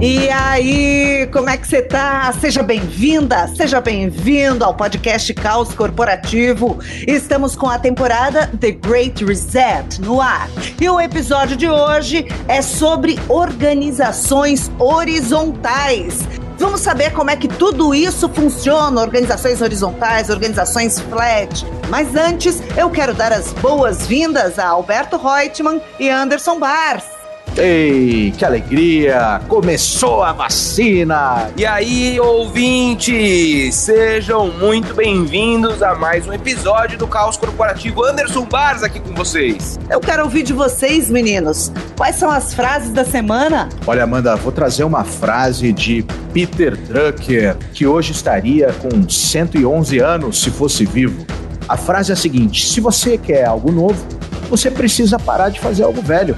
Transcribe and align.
E 0.00 0.30
aí, 0.30 1.28
como 1.32 1.50
é 1.50 1.56
que 1.56 1.66
você 1.66 1.82
tá? 1.82 2.32
Seja 2.40 2.62
bem-vinda, 2.62 3.48
seja 3.48 3.80
bem-vindo 3.80 4.64
ao 4.64 4.72
podcast 4.72 5.34
Caos 5.34 5.74
Corporativo. 5.74 6.78
Estamos 7.04 7.56
com 7.56 7.66
a 7.68 7.80
temporada 7.80 8.48
The 8.60 8.70
Great 8.70 9.24
Reset 9.24 10.00
no 10.00 10.20
ar. 10.20 10.48
E 10.80 10.88
o 10.88 11.00
episódio 11.00 11.56
de 11.56 11.68
hoje 11.68 12.24
é 12.46 12.62
sobre 12.62 13.18
organizações 13.28 14.70
horizontais. 14.78 16.20
Vamos 16.58 16.80
saber 16.80 17.12
como 17.12 17.30
é 17.30 17.36
que 17.36 17.48
tudo 17.48 17.92
isso 17.92 18.28
funciona, 18.28 19.00
organizações 19.00 19.60
horizontais, 19.60 20.30
organizações 20.30 21.00
flat. 21.00 21.66
Mas 21.88 22.14
antes, 22.14 22.62
eu 22.76 22.88
quero 22.88 23.14
dar 23.14 23.32
as 23.32 23.52
boas-vindas 23.54 24.60
a 24.60 24.68
Alberto 24.68 25.16
Reutemann 25.16 25.80
e 25.98 26.08
Anderson 26.08 26.60
Bars. 26.60 27.17
Ei, 27.60 28.32
que 28.38 28.44
alegria! 28.44 29.40
Começou 29.48 30.22
a 30.22 30.32
vacina! 30.32 31.50
E 31.56 31.66
aí, 31.66 32.20
ouvintes, 32.20 33.74
sejam 33.74 34.52
muito 34.52 34.94
bem-vindos 34.94 35.82
a 35.82 35.96
mais 35.96 36.24
um 36.28 36.32
episódio 36.32 36.96
do 36.96 37.08
Caos 37.08 37.36
Corporativo. 37.36 38.04
Anderson 38.04 38.44
Bars 38.44 38.84
aqui 38.84 39.00
com 39.00 39.12
vocês. 39.12 39.76
Eu 39.90 39.98
quero 39.98 40.22
ouvir 40.22 40.44
de 40.44 40.52
vocês, 40.52 41.10
meninos. 41.10 41.72
Quais 41.96 42.14
são 42.14 42.30
as 42.30 42.54
frases 42.54 42.90
da 42.90 43.04
semana? 43.04 43.68
Olha, 43.88 44.04
Amanda, 44.04 44.36
vou 44.36 44.52
trazer 44.52 44.84
uma 44.84 45.02
frase 45.02 45.72
de 45.72 46.06
Peter 46.32 46.76
Drucker, 46.76 47.56
que 47.74 47.84
hoje 47.88 48.12
estaria 48.12 48.72
com 48.74 49.08
111 49.08 49.98
anos 49.98 50.40
se 50.40 50.50
fosse 50.52 50.86
vivo. 50.86 51.26
A 51.68 51.76
frase 51.76 52.12
é 52.12 52.14
a 52.14 52.16
seguinte: 52.16 52.68
se 52.68 52.80
você 52.80 53.18
quer 53.18 53.46
algo 53.46 53.72
novo, 53.72 54.06
você 54.48 54.70
precisa 54.70 55.18
parar 55.18 55.48
de 55.48 55.58
fazer 55.58 55.82
algo 55.82 56.00
velho 56.00 56.36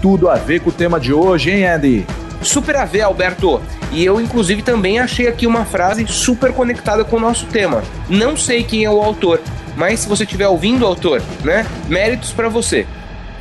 tudo 0.00 0.28
a 0.28 0.36
ver 0.36 0.60
com 0.60 0.70
o 0.70 0.72
tema 0.72 0.98
de 0.98 1.12
hoje, 1.12 1.50
hein, 1.50 1.66
Andy? 1.66 2.06
Super 2.42 2.76
a 2.76 2.84
ver, 2.84 3.02
Alberto. 3.02 3.60
E 3.90 4.04
eu, 4.04 4.20
inclusive, 4.20 4.62
também 4.62 4.98
achei 4.98 5.26
aqui 5.26 5.46
uma 5.46 5.64
frase 5.64 6.06
super 6.06 6.52
conectada 6.52 7.04
com 7.04 7.16
o 7.16 7.20
nosso 7.20 7.46
tema. 7.46 7.82
Não 8.08 8.36
sei 8.36 8.62
quem 8.62 8.84
é 8.84 8.90
o 8.90 9.02
autor, 9.02 9.40
mas 9.76 10.00
se 10.00 10.08
você 10.08 10.24
estiver 10.24 10.46
ouvindo 10.46 10.82
o 10.82 10.86
autor, 10.86 11.22
né? 11.42 11.66
Méritos 11.88 12.32
para 12.32 12.48
você. 12.48 12.86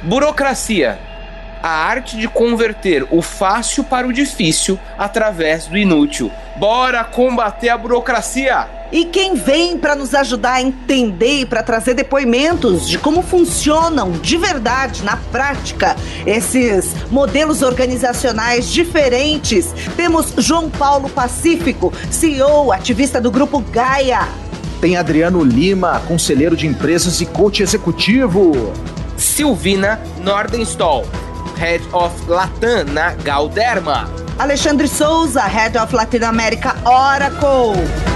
Burocracia. 0.03 0.99
A 1.61 1.69
arte 1.69 2.17
de 2.17 2.27
converter 2.27 3.05
o 3.09 3.21
fácil 3.21 3.83
para 3.83 4.07
o 4.07 4.13
difícil 4.13 4.79
através 4.97 5.67
do 5.67 5.77
inútil. 5.77 6.31
Bora 6.57 7.03
combater 7.03 7.69
a 7.69 7.77
burocracia! 7.77 8.67
E 8.91 9.03
quem 9.03 9.35
vem 9.35 9.77
para 9.77 9.95
nos 9.95 10.15
ajudar 10.15 10.53
a 10.53 10.61
entender 10.61 11.41
e 11.41 11.45
para 11.45 11.61
trazer 11.61 11.93
depoimentos 11.93 12.87
de 12.87 12.97
como 12.97 13.21
funcionam 13.21 14.11
de 14.11 14.37
verdade, 14.37 15.03
na 15.03 15.17
prática, 15.17 15.95
esses 16.25 16.95
modelos 17.11 17.61
organizacionais 17.61 18.71
diferentes, 18.71 19.73
temos 19.97 20.33
João 20.37 20.69
Paulo 20.69 21.09
Pacífico, 21.09 21.91
CEO, 22.09 22.71
ativista 22.71 23.19
do 23.19 23.29
grupo 23.29 23.59
Gaia. 23.59 24.25
Tem 24.79 24.95
Adriano 24.95 25.43
Lima, 25.43 26.01
conselheiro 26.07 26.55
de 26.55 26.65
empresas 26.65 27.19
e 27.19 27.25
coach 27.25 27.61
executivo. 27.61 28.71
Silvina 29.17 29.99
Nordenstall, 30.21 31.05
Head 31.57 31.83
of 31.93 32.29
Latam 32.29 32.85
na 32.85 33.13
Galderma. 33.15 34.09
Alexandre 34.37 34.87
Souza, 34.87 35.41
Head 35.41 35.77
of 35.77 35.95
Latin 35.95 36.23
America 36.23 36.75
Oracle. 36.85 38.07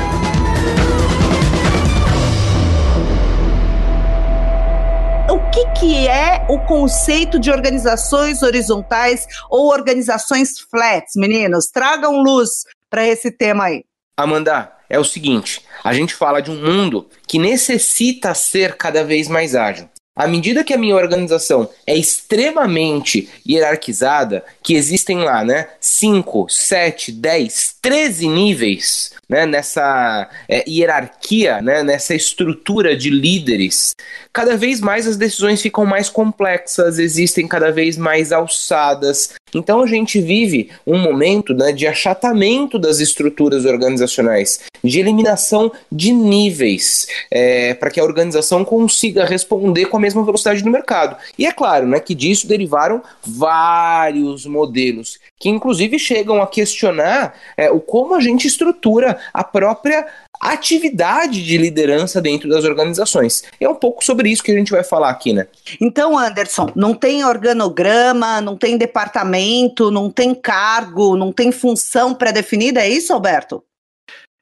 que, 5.52 5.66
que 5.80 6.08
é 6.08 6.46
o 6.50 6.60
conceito 6.60 7.38
de 7.38 7.52
organizações 7.52 8.42
horizontais 8.42 9.26
ou 9.50 9.68
organizações 9.68 10.60
flats, 10.60 11.14
meninos? 11.16 11.68
Tragam 11.68 12.22
luz 12.22 12.64
para 12.90 13.06
esse 13.06 13.30
tema 13.30 13.66
aí. 13.66 13.84
Amanda, 14.16 14.72
é 14.90 14.98
o 14.98 15.04
seguinte: 15.04 15.62
a 15.84 15.94
gente 15.94 16.16
fala 16.16 16.42
de 16.42 16.50
um 16.50 16.56
mundo 16.56 17.10
que 17.28 17.38
necessita 17.38 18.34
ser 18.34 18.78
cada 18.78 19.04
vez 19.04 19.28
mais 19.28 19.56
ágil. 19.56 19.90
À 20.14 20.28
medida 20.28 20.64
que 20.64 20.74
a 20.74 20.78
minha 20.78 20.96
organização 20.96 21.70
é 21.88 21.96
extremamente 21.96 23.30
hierarquizada, 23.48 24.44
que 24.62 24.76
existem 24.76 25.20
lá, 25.20 25.42
né, 25.44 25.70
5, 25.80 26.48
7, 26.50 27.14
10, 27.14 27.76
13 27.82 28.28
níveis 28.28 29.14
né, 29.30 29.46
nessa 29.46 30.30
é, 30.50 30.70
hierarquia, 30.70 31.62
né, 31.62 31.82
nessa 31.82 32.14
estrutura 32.14 32.96
de 32.96 33.10
líderes, 33.10 33.96
cada 34.34 34.58
vez 34.58 34.82
mais 34.82 35.08
as 35.08 35.16
decisões 35.16 35.62
ficam 35.62 35.86
mais 35.86 36.10
complexas, 36.10 37.00
existem 37.00 37.48
cada 37.48 37.72
vez 37.72 37.96
mais 37.96 38.34
alçadas. 38.34 39.34
Então 39.54 39.82
a 39.82 39.88
gente 39.88 40.20
vive 40.20 40.70
um 40.86 40.98
momento 40.98 41.54
né, 41.54 41.72
de 41.72 41.88
achatamento 41.88 42.80
das 42.80 43.00
estruturas 43.00 43.66
organizacionais, 43.66 44.62
de 44.84 45.00
eliminação 45.00 45.72
de 45.92 46.12
níveis, 46.12 47.08
é, 47.30 47.74
para 47.74 47.90
que 47.90 48.00
a 48.00 48.04
organização 48.04 48.64
consiga 48.64 49.26
responder 49.26 49.86
com 49.86 49.98
a 49.98 50.00
mesma 50.00 50.24
velocidade 50.24 50.64
do 50.64 50.70
mercado. 50.70 51.18
E 51.38 51.46
é 51.46 51.52
claro 51.52 51.88
né, 51.88 52.00
que 52.00 52.16
disso 52.16 52.48
derivaram 52.48 53.02
vários 53.22 54.46
modelos, 54.46 55.20
que 55.42 55.50
inclusive 55.50 55.98
chegam 55.98 56.42
a 56.42 56.48
questionar 56.48 57.34
é, 57.58 57.72
o 57.72 57.80
como 57.80 58.14
a 58.14 58.22
gente 58.22 58.48
estrutura 58.48 59.18
a 59.34 59.44
própria 59.44 60.06
atividade 60.40 61.44
de 61.44 61.58
liderança 61.58 62.22
dentro 62.22 62.48
das 62.48 62.64
organizações. 62.64 63.44
É 63.60 63.68
um 63.68 63.76
pouco 63.76 64.06
sobre 64.06 64.30
isso 64.30 64.44
que 64.44 64.52
a 64.52 64.58
gente 64.58 64.72
vai 64.72 64.84
falar 64.84 65.10
aqui, 65.10 65.34
né? 65.34 65.48
Então, 65.80 66.18
Anderson, 66.18 66.72
não 66.76 66.94
tem 66.94 67.26
organograma, 67.26 68.40
não 68.40 68.56
tem 68.56 68.78
departamento, 68.78 69.90
não 69.90 70.10
tem 70.10 70.36
cargo, 70.36 71.18
não 71.18 71.32
tem 71.32 71.52
função 71.52 72.14
pré-definida, 72.14 72.82
é 72.82 72.90
isso, 72.90 73.12
Alberto? 73.12 73.64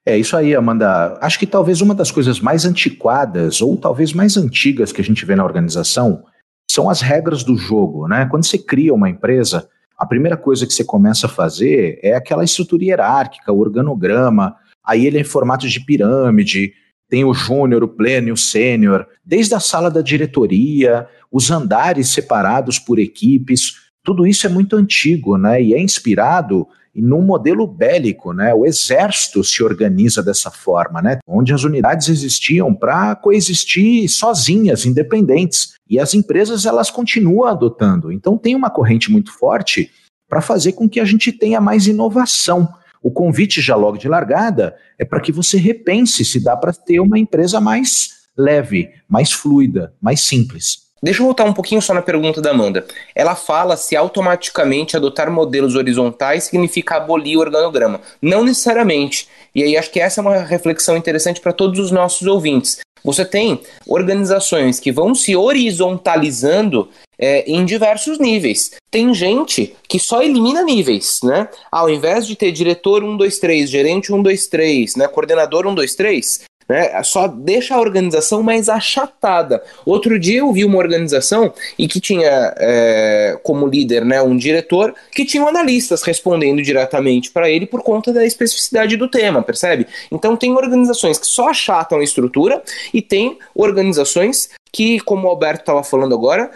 É 0.05 0.17
isso 0.17 0.35
aí, 0.35 0.55
Amanda. 0.55 1.17
Acho 1.21 1.39
que 1.39 1.45
talvez 1.47 1.81
uma 1.81 1.95
das 1.95 2.11
coisas 2.11 2.39
mais 2.39 2.65
antiquadas, 2.65 3.61
ou 3.61 3.77
talvez 3.77 4.11
mais 4.11 4.35
antigas 4.37 4.91
que 4.91 5.01
a 5.01 5.03
gente 5.03 5.25
vê 5.25 5.35
na 5.35 5.45
organização, 5.45 6.23
são 6.69 6.89
as 6.89 7.01
regras 7.01 7.43
do 7.43 7.55
jogo, 7.55 8.07
né? 8.07 8.27
Quando 8.29 8.45
você 8.45 8.57
cria 8.57 8.93
uma 8.93 9.09
empresa, 9.09 9.69
a 9.99 10.05
primeira 10.05 10.37
coisa 10.37 10.65
que 10.65 10.73
você 10.73 10.83
começa 10.83 11.27
a 11.27 11.29
fazer 11.29 11.99
é 12.01 12.15
aquela 12.15 12.45
estrutura 12.45 12.85
hierárquica, 12.85 13.51
o 13.51 13.59
organograma, 13.59 14.55
aí 14.81 15.05
ele 15.05 15.17
é 15.17 15.21
em 15.21 15.25
formato 15.25 15.67
de 15.67 15.79
pirâmide, 15.81 16.73
tem 17.09 17.25
o 17.25 17.33
júnior, 17.33 17.83
o 17.83 17.87
pleno 17.87 18.29
e 18.29 18.31
o 18.31 18.37
sênior, 18.37 19.05
desde 19.25 19.55
a 19.55 19.59
sala 19.59 19.91
da 19.91 20.01
diretoria, 20.01 21.05
os 21.29 21.51
andares 21.51 22.07
separados 22.09 22.79
por 22.79 22.97
equipes, 22.97 23.73
tudo 24.01 24.25
isso 24.25 24.47
é 24.47 24.49
muito 24.49 24.77
antigo, 24.77 25.37
né? 25.37 25.61
E 25.61 25.73
é 25.73 25.81
inspirado 25.81 26.65
num 26.95 27.21
modelo 27.21 27.67
bélico, 27.67 28.33
né? 28.33 28.53
O 28.53 28.65
exército 28.65 29.43
se 29.43 29.63
organiza 29.63 30.21
dessa 30.23 30.51
forma, 30.51 31.01
né? 31.01 31.19
Onde 31.27 31.53
as 31.53 31.63
unidades 31.63 32.09
existiam 32.09 32.73
para 32.73 33.15
coexistir 33.15 34.09
sozinhas, 34.09 34.85
independentes, 34.85 35.73
e 35.89 35.99
as 35.99 36.13
empresas 36.13 36.65
elas 36.65 36.91
continuam 36.91 37.47
adotando. 37.47 38.11
Então 38.11 38.37
tem 38.37 38.55
uma 38.55 38.69
corrente 38.69 39.11
muito 39.11 39.31
forte 39.31 39.89
para 40.27 40.41
fazer 40.41 40.73
com 40.73 40.87
que 40.87 40.99
a 40.99 41.05
gente 41.05 41.31
tenha 41.31 41.59
mais 41.59 41.87
inovação. 41.87 42.69
O 43.01 43.09
convite 43.09 43.61
já 43.61 43.75
logo 43.75 43.97
de 43.97 44.07
largada 44.07 44.75
é 44.97 45.05
para 45.05 45.21
que 45.21 45.31
você 45.31 45.57
repense 45.57 46.23
se 46.23 46.43
dá 46.43 46.55
para 46.55 46.73
ter 46.73 46.99
uma 46.99 47.17
empresa 47.17 47.59
mais 47.59 48.19
leve, 48.37 48.89
mais 49.07 49.31
fluida, 49.31 49.93
mais 50.01 50.21
simples. 50.21 50.88
Deixa 51.01 51.21
eu 51.21 51.25
voltar 51.25 51.45
um 51.45 51.53
pouquinho 51.53 51.81
só 51.81 51.93
na 51.93 52.01
pergunta 52.01 52.41
da 52.41 52.51
Amanda. 52.51 52.85
Ela 53.15 53.35
fala 53.35 53.77
se 53.77 53.95
automaticamente 53.95 54.97
adotar 54.97 55.31
modelos 55.31 55.75
horizontais 55.75 56.45
significa 56.45 56.97
abolir 56.97 57.37
o 57.37 57.41
organograma. 57.41 58.01
Não 58.21 58.43
necessariamente. 58.43 59.27
E 59.55 59.63
aí 59.63 59.77
acho 59.77 59.91
que 59.91 59.99
essa 59.99 60.19
é 60.19 60.21
uma 60.21 60.39
reflexão 60.39 60.97
interessante 60.97 61.39
para 61.39 61.53
todos 61.53 61.79
os 61.79 61.91
nossos 61.91 62.27
ouvintes. 62.27 62.79
Você 63.03 63.23
tem 63.23 63.61
organizações 63.87 64.79
que 64.79 64.91
vão 64.91 65.15
se 65.15 65.35
horizontalizando 65.35 66.89
é, 67.17 67.49
em 67.49 67.65
diversos 67.65 68.19
níveis. 68.19 68.71
Tem 68.91 69.13
gente 69.13 69.75
que 69.87 69.99
só 69.99 70.21
elimina 70.21 70.63
níveis, 70.63 71.19
né? 71.23 71.47
Ao 71.71 71.89
invés 71.89 72.25
de 72.25 72.35
ter 72.35 72.51
diretor 72.51 73.03
1, 73.03 73.17
2, 73.17 73.39
3, 73.39 73.69
gerente 73.69 74.13
1, 74.13 74.21
2, 74.21 74.47
3, 74.47 74.95
né? 74.95 75.07
coordenador 75.07 75.67
1, 75.67 75.75
2, 75.75 75.95
3, 75.95 76.41
né? 76.69 77.03
Só 77.03 77.27
deixa 77.27 77.73
a 77.73 77.79
organização 77.79 78.43
mais 78.43 78.69
achatada. 78.69 79.63
Outro 79.83 80.19
dia 80.19 80.39
eu 80.39 80.53
vi 80.53 80.63
uma 80.63 80.77
organização 80.77 81.51
e 81.77 81.87
que 81.87 81.99
tinha 81.99 82.53
é, 82.57 83.39
como 83.41 83.67
líder 83.67 84.05
né, 84.05 84.21
um 84.21 84.37
diretor 84.37 84.93
que 85.11 85.25
tinha 85.25 85.43
analistas 85.43 86.03
respondendo 86.03 86.61
diretamente 86.61 87.31
para 87.31 87.49
ele 87.49 87.65
por 87.65 87.81
conta 87.81 88.13
da 88.13 88.23
especificidade 88.23 88.95
do 88.95 89.09
tema, 89.09 89.41
percebe? 89.41 89.87
Então 90.11 90.37
tem 90.37 90.55
organizações 90.55 91.17
que 91.17 91.25
só 91.25 91.49
achatam 91.49 91.99
a 91.99 92.03
estrutura 92.03 92.61
e 92.93 93.01
tem 93.01 93.39
organizações 93.55 94.49
que, 94.71 94.99
como 94.99 95.27
o 95.27 95.29
Alberto 95.29 95.61
estava 95.61 95.83
falando 95.83 96.13
agora, 96.13 96.51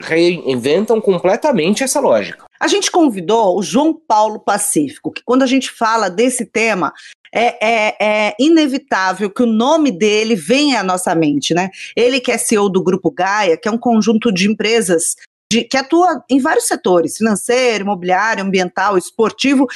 reinventam 0.00 1.00
completamente 1.00 1.82
essa 1.82 2.00
lógica. 2.00 2.47
A 2.60 2.66
gente 2.66 2.90
convidou 2.90 3.58
o 3.58 3.62
João 3.62 3.94
Paulo 3.94 4.40
Pacífico, 4.40 5.12
que 5.12 5.22
quando 5.24 5.42
a 5.42 5.46
gente 5.46 5.70
fala 5.70 6.10
desse 6.10 6.44
tema, 6.44 6.92
é, 7.32 7.66
é, 7.66 7.96
é, 8.00 8.34
inevitável 8.38 9.30
que 9.30 9.42
o 9.42 9.46
nome 9.46 9.90
dele 9.90 10.34
venha 10.34 10.80
à 10.80 10.82
nossa 10.82 11.14
mente, 11.14 11.54
né? 11.54 11.70
Ele 11.94 12.20
que 12.20 12.32
é 12.32 12.38
CEO 12.38 12.68
do 12.68 12.82
Grupo 12.82 13.10
Gaia, 13.10 13.56
que 13.56 13.68
é 13.68 13.70
um 13.70 13.78
conjunto 13.78 14.32
de 14.32 14.50
empresas 14.50 15.14
de, 15.50 15.64
que 15.64 15.76
atua 15.76 16.22
em 16.28 16.40
vários 16.40 16.66
setores, 16.66 17.16
financeiro, 17.16 17.84
imobiliário, 17.84 18.44
ambiental, 18.44 18.98
esportivo. 18.98 19.66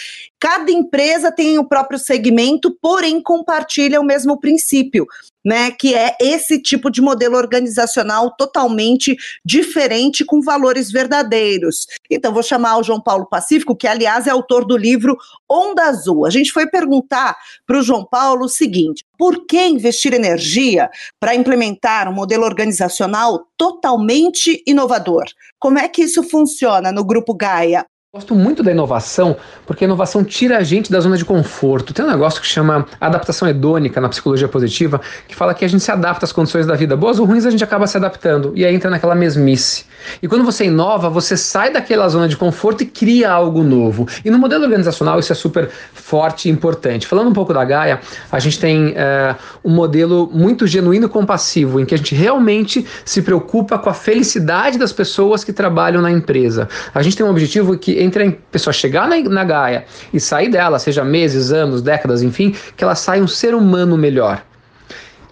Cada 0.42 0.72
empresa 0.72 1.30
tem 1.30 1.56
o 1.56 1.68
próprio 1.68 2.00
segmento, 2.00 2.76
porém 2.82 3.22
compartilha 3.22 4.00
o 4.00 4.04
mesmo 4.04 4.40
princípio 4.40 5.06
né, 5.44 5.70
que 5.72 5.94
é 5.94 6.16
esse 6.20 6.60
tipo 6.60 6.90
de 6.90 7.00
modelo 7.00 7.36
organizacional 7.36 8.34
totalmente 8.36 9.16
diferente, 9.44 10.24
com 10.24 10.40
valores 10.40 10.90
verdadeiros. 10.90 11.86
Então, 12.10 12.32
vou 12.32 12.42
chamar 12.42 12.78
o 12.78 12.82
João 12.82 13.00
Paulo 13.00 13.26
Pacífico, 13.28 13.74
que, 13.74 13.88
aliás, 13.88 14.26
é 14.26 14.30
autor 14.30 14.64
do 14.64 14.76
livro 14.76 15.16
Onda 15.50 15.84
Azul. 15.84 16.24
A 16.24 16.30
gente 16.30 16.52
foi 16.52 16.66
perguntar 16.66 17.36
para 17.66 17.78
o 17.78 17.82
João 17.82 18.04
Paulo 18.04 18.44
o 18.44 18.48
seguinte: 18.48 19.04
por 19.18 19.46
que 19.46 19.66
investir 19.66 20.14
energia 20.14 20.88
para 21.18 21.34
implementar 21.34 22.08
um 22.08 22.14
modelo 22.14 22.44
organizacional 22.44 23.46
totalmente 23.56 24.62
inovador? 24.66 25.24
Como 25.58 25.78
é 25.78 25.88
que 25.88 26.02
isso 26.02 26.22
funciona 26.22 26.92
no 26.92 27.04
Grupo 27.04 27.34
Gaia? 27.34 27.84
Gosto 28.14 28.34
muito 28.34 28.62
da 28.62 28.70
inovação, 28.70 29.38
porque 29.66 29.84
a 29.84 29.86
inovação 29.86 30.22
tira 30.22 30.58
a 30.58 30.62
gente 30.62 30.92
da 30.92 31.00
zona 31.00 31.16
de 31.16 31.24
conforto. 31.24 31.94
Tem 31.94 32.04
um 32.04 32.10
negócio 32.10 32.42
que 32.42 32.46
chama 32.46 32.84
adaptação 33.00 33.48
hedônica 33.48 33.98
na 34.02 34.08
psicologia 34.10 34.46
positiva, 34.46 35.00
que 35.26 35.34
fala 35.34 35.54
que 35.54 35.64
a 35.64 35.68
gente 35.68 35.82
se 35.82 35.90
adapta 35.90 36.26
às 36.26 36.30
condições 36.30 36.66
da 36.66 36.74
vida. 36.74 36.94
Boas 36.94 37.18
ou 37.18 37.24
ruins, 37.24 37.46
a 37.46 37.50
gente 37.50 37.64
acaba 37.64 37.86
se 37.86 37.96
adaptando 37.96 38.52
e 38.54 38.66
aí 38.66 38.74
entra 38.74 38.90
naquela 38.90 39.14
mesmice. 39.14 39.86
E 40.22 40.28
quando 40.28 40.44
você 40.44 40.66
inova, 40.66 41.08
você 41.08 41.38
sai 41.38 41.72
daquela 41.72 42.06
zona 42.06 42.28
de 42.28 42.36
conforto 42.36 42.82
e 42.82 42.86
cria 42.86 43.30
algo 43.30 43.62
novo. 43.62 44.06
E 44.22 44.30
no 44.30 44.38
modelo 44.38 44.64
organizacional 44.64 45.18
isso 45.18 45.32
é 45.32 45.34
super 45.34 45.70
forte 45.94 46.50
e 46.50 46.52
importante. 46.52 47.06
Falando 47.06 47.30
um 47.30 47.32
pouco 47.32 47.54
da 47.54 47.64
Gaia, 47.64 47.98
a 48.30 48.38
gente 48.38 48.58
tem 48.60 48.92
é, 48.94 49.34
um 49.64 49.70
modelo 49.70 50.28
muito 50.30 50.66
genuíno 50.66 51.06
e 51.06 51.08
compassivo, 51.08 51.80
em 51.80 51.86
que 51.86 51.94
a 51.94 51.96
gente 51.96 52.14
realmente 52.14 52.86
se 53.06 53.22
preocupa 53.22 53.78
com 53.78 53.88
a 53.88 53.94
felicidade 53.94 54.76
das 54.76 54.92
pessoas 54.92 55.42
que 55.44 55.52
trabalham 55.52 56.02
na 56.02 56.10
empresa. 56.10 56.68
A 56.94 57.00
gente 57.00 57.16
tem 57.16 57.24
um 57.24 57.30
objetivo 57.30 57.78
que 57.78 58.01
entre 58.02 58.28
a 58.28 58.32
pessoa 58.50 58.72
chegar 58.72 59.08
na, 59.08 59.18
na 59.20 59.44
Gaia 59.44 59.84
e 60.12 60.20
sair 60.20 60.48
dela, 60.48 60.78
seja 60.78 61.04
meses, 61.04 61.52
anos, 61.52 61.82
décadas, 61.82 62.22
enfim, 62.22 62.54
que 62.76 62.84
ela 62.84 62.94
saia 62.94 63.22
um 63.22 63.28
ser 63.28 63.54
humano 63.54 63.96
melhor. 63.96 64.42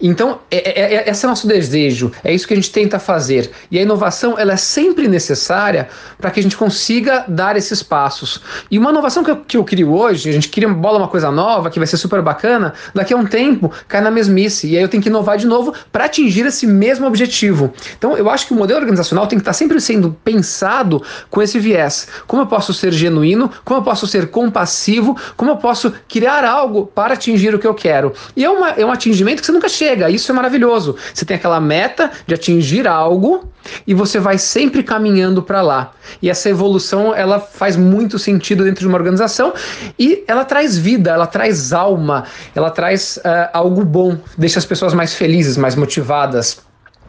Então, 0.01 0.39
é, 0.49 0.57
é, 0.57 0.95
é, 0.95 1.09
esse 1.09 1.23
é 1.23 1.27
o 1.27 1.29
nosso 1.29 1.47
desejo, 1.47 2.11
é 2.23 2.33
isso 2.33 2.47
que 2.47 2.53
a 2.53 2.55
gente 2.55 2.71
tenta 2.71 2.97
fazer. 2.97 3.51
E 3.69 3.77
a 3.77 3.81
inovação 3.81 4.37
ela 4.37 4.53
é 4.53 4.57
sempre 4.57 5.07
necessária 5.07 5.87
para 6.17 6.31
que 6.31 6.39
a 6.39 6.43
gente 6.43 6.57
consiga 6.57 7.23
dar 7.27 7.55
esses 7.55 7.83
passos. 7.83 8.41
E 8.69 8.79
uma 8.79 8.89
inovação 8.89 9.23
que 9.23 9.31
eu, 9.31 9.37
que 9.37 9.57
eu 9.57 9.63
crio 9.63 9.93
hoje, 9.93 10.29
a 10.29 10.33
gente 10.33 10.49
cria 10.49 10.67
uma 10.67 10.77
bola 10.77 10.97
uma 10.97 11.07
coisa 11.07 11.31
nova 11.31 11.69
que 11.69 11.79
vai 11.79 11.87
ser 11.87 11.97
super 11.97 12.21
bacana, 12.21 12.73
daqui 12.93 13.13
a 13.13 13.17
um 13.17 13.25
tempo 13.25 13.71
cai 13.87 14.01
na 14.01 14.09
mesmice. 14.09 14.67
E 14.67 14.77
aí 14.77 14.83
eu 14.83 14.89
tenho 14.89 15.03
que 15.03 15.09
inovar 15.09 15.37
de 15.37 15.45
novo 15.45 15.73
para 15.91 16.05
atingir 16.05 16.45
esse 16.45 16.65
mesmo 16.65 17.05
objetivo. 17.05 17.71
Então, 17.97 18.17
eu 18.17 18.29
acho 18.29 18.47
que 18.47 18.53
o 18.53 18.55
modelo 18.55 18.79
organizacional 18.79 19.27
tem 19.27 19.37
que 19.37 19.41
estar 19.41 19.53
sempre 19.53 19.79
sendo 19.79 20.15
pensado 20.23 21.03
com 21.29 21.41
esse 21.41 21.59
viés. 21.59 22.07
Como 22.25 22.41
eu 22.41 22.47
posso 22.47 22.73
ser 22.73 22.91
genuíno, 22.91 23.51
como 23.63 23.79
eu 23.79 23.83
posso 23.83 24.07
ser 24.07 24.27
compassivo, 24.27 25.15
como 25.37 25.51
eu 25.51 25.57
posso 25.57 25.93
criar 26.07 26.43
algo 26.43 26.87
para 26.87 27.13
atingir 27.13 27.53
o 27.53 27.59
que 27.59 27.67
eu 27.67 27.73
quero. 27.73 28.13
E 28.35 28.43
é, 28.43 28.49
uma, 28.49 28.69
é 28.69 28.85
um 28.85 28.91
atingimento 28.91 29.41
que 29.41 29.45
você 29.45 29.51
nunca 29.51 29.69
chega 29.69 29.90
chega. 29.91 30.09
Isso 30.09 30.31
é 30.31 30.35
maravilhoso. 30.35 30.95
Você 31.13 31.25
tem 31.25 31.35
aquela 31.37 31.59
meta 31.59 32.11
de 32.25 32.33
atingir 32.33 32.87
algo 32.87 33.51
e 33.85 33.93
você 33.93 34.19
vai 34.19 34.37
sempre 34.37 34.83
caminhando 34.83 35.43
para 35.43 35.61
lá. 35.61 35.91
E 36.21 36.29
essa 36.29 36.49
evolução, 36.49 37.13
ela 37.13 37.39
faz 37.39 37.75
muito 37.75 38.17
sentido 38.17 38.63
dentro 38.63 38.81
de 38.81 38.87
uma 38.87 38.97
organização 38.97 39.53
e 39.99 40.23
ela 40.27 40.45
traz 40.45 40.77
vida, 40.77 41.11
ela 41.11 41.27
traz 41.27 41.73
alma, 41.73 42.25
ela 42.55 42.71
traz 42.71 43.17
uh, 43.17 43.49
algo 43.53 43.83
bom, 43.83 44.17
deixa 44.37 44.59
as 44.59 44.65
pessoas 44.65 44.93
mais 44.93 45.13
felizes, 45.13 45.57
mais 45.57 45.75
motivadas. 45.75 46.59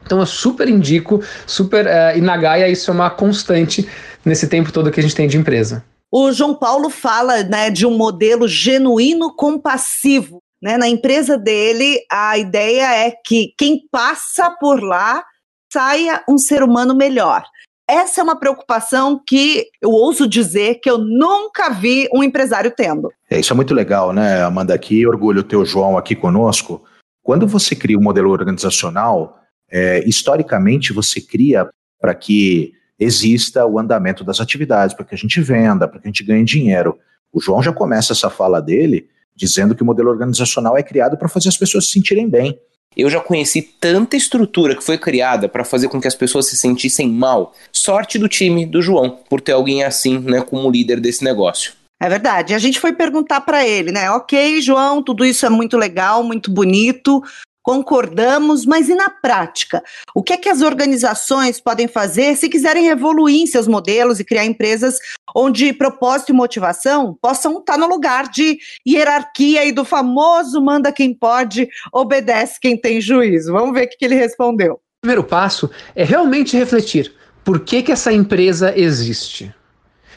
Então 0.05 0.19
eu 0.19 0.27
super 0.27 0.69
indico, 0.69 1.23
super 1.47 1.87
uh, 1.87 2.17
e 2.17 2.21
na 2.21 2.37
Gaia 2.37 2.69
isso 2.69 2.91
é 2.91 2.95
uma 2.95 3.09
constante 3.09 3.89
nesse 4.25 4.49
tempo 4.49 4.73
todo 4.73 4.91
que 4.91 5.01
a 5.01 5.03
gente 5.03 5.15
tem 5.15 5.29
de 5.29 5.39
empresa. 5.39 5.85
O 6.11 6.31
João 6.31 6.55
Paulo 6.55 6.91
fala 6.91 7.43
né, 7.43 7.71
de 7.71 7.87
um 7.87 7.97
modelo 7.97 8.47
genuíno 8.47 9.35
compassivo. 9.35 10.42
Né? 10.63 10.79
Na 10.79 10.89
empresa 10.89 11.37
dele, 11.37 11.99
a 12.11 12.39
ideia 12.39 12.95
é 12.95 13.11
que 13.11 13.53
quem 13.59 13.81
passa 13.91 14.51
por 14.61 14.81
lá 14.81 15.25
saia 15.73 16.23
um 16.29 16.39
ser 16.39 16.63
humano 16.63 16.95
melhor. 16.95 17.43
Essa 17.89 18.21
é 18.21 18.25
uma 18.25 18.39
preocupação 18.39 19.21
que 19.27 19.67
eu 19.81 19.91
ouso 19.91 20.29
dizer 20.29 20.77
que 20.77 20.89
eu 20.89 20.99
nunca 20.99 21.69
vi 21.71 22.09
um 22.15 22.23
empresário 22.23 22.73
tendo. 22.75 23.11
É, 23.29 23.41
isso 23.41 23.53
é 23.53 23.57
muito 23.57 23.75
legal, 23.75 24.13
né, 24.13 24.43
Amanda? 24.43 24.73
Aqui, 24.73 25.07
orgulho 25.07 25.43
ter 25.43 25.57
o 25.57 25.65
João 25.65 25.99
aqui 25.99 26.15
conosco. 26.15 26.85
Quando 27.23 27.47
você 27.47 27.75
cria 27.75 27.99
um 27.99 28.03
modelo 28.03 28.31
organizacional, 28.31 29.41
é, 29.71 30.07
historicamente 30.07 30.93
você 30.93 31.21
cria 31.21 31.69
para 32.01 32.15
que 32.15 32.73
exista 32.99 33.67
o 33.67 33.79
andamento 33.79 34.23
das 34.23 34.41
atividades, 34.41 34.95
para 34.95 35.05
que 35.05 35.15
a 35.15 35.19
gente 35.19 35.41
venda, 35.41 35.89
para 35.89 35.99
que 35.99 36.07
a 36.07 36.11
gente 36.11 36.25
ganhe 36.25 36.45
dinheiro. 36.45 36.99
O 37.33 37.41
João 37.41 37.63
já 37.63 37.73
começa 37.73 38.13
essa 38.13 38.31
fala 38.31 38.61
dele 38.61 39.09
dizendo 39.35 39.75
que 39.75 39.83
o 39.83 39.87
modelo 39.87 40.11
organizacional 40.11 40.77
é 40.77 40.83
criado 40.83 41.17
para 41.17 41.29
fazer 41.29 41.49
as 41.49 41.57
pessoas 41.57 41.87
se 41.87 41.93
sentirem 41.93 42.29
bem. 42.29 42.59
Eu 42.97 43.09
já 43.09 43.21
conheci 43.21 43.63
tanta 43.63 44.17
estrutura 44.17 44.77
que 44.77 44.85
foi 44.85 44.99
criada 44.99 45.49
para 45.49 45.65
fazer 45.65 45.89
com 45.89 46.01
que 46.01 46.09
as 46.09 46.15
pessoas 46.15 46.49
se 46.49 46.57
sentissem 46.57 47.11
mal. 47.11 47.55
Sorte 47.73 48.19
do 48.19 48.29
time 48.29 48.67
do 48.67 48.83
João 48.83 49.19
por 49.31 49.41
ter 49.41 49.53
alguém 49.53 49.83
assim, 49.83 50.19
né, 50.19 50.43
como 50.43 50.71
líder 50.71 51.01
desse 51.01 51.25
negócio. 51.25 51.73
É 52.01 52.09
verdade. 52.09 52.53
A 52.53 52.59
gente 52.59 52.81
foi 52.81 52.93
perguntar 52.93 53.41
para 53.43 53.67
ele, 53.67 53.93
né? 53.93 54.11
Ok, 54.11 54.61
João, 54.61 55.03
tudo 55.03 55.25
isso 55.25 55.47
é 55.47 55.49
muito 55.49 55.79
legal, 55.79 56.23
muito 56.23 56.51
bonito, 56.51 57.23
concordamos, 57.63 58.67
mas 58.67 58.89
e 58.89 58.95
na 58.95 59.09
prática? 59.09 59.83
O 60.15 60.23
que 60.23 60.33
é 60.33 60.37
que 60.37 60.49
as 60.49 60.63
organizações 60.63 61.61
podem 61.61 61.87
fazer 61.87 62.37
se 62.37 62.49
quiserem 62.49 62.89
evoluir 62.89 63.43
em 63.43 63.47
seus 63.47 63.67
modelos 63.67 64.21
e 64.21 64.25
criar 64.25 64.45
empresas 64.45 64.99
onde 65.35 65.73
propósito 65.73 66.31
e 66.31 66.35
motivação 66.35 67.17
possam 67.21 67.59
estar 67.59 67.79
no 67.79 67.87
lugar 67.87 68.29
de 68.29 68.59
hierarquia 68.87 69.65
e 69.65 69.73
do 69.73 69.85
famoso 69.85 70.61
manda 70.61 70.93
quem 70.93 71.15
pode, 71.15 71.69
obedece 71.93 72.59
quem 72.61 72.77
tem 72.77 73.01
juízo? 73.01 73.53
Vamos 73.53 73.75
ver 73.75 73.87
o 73.87 73.89
que 73.89 74.05
ele 74.05 74.15
respondeu. 74.15 74.75
O 74.75 74.81
primeiro 75.03 75.25
passo 75.25 75.71
é 75.95 76.05
realmente 76.05 76.57
refletir 76.57 77.15
por 77.45 77.61
que, 77.61 77.83
que 77.83 77.93
essa 77.93 78.13
empresa 78.13 78.73
existe. 78.77 79.53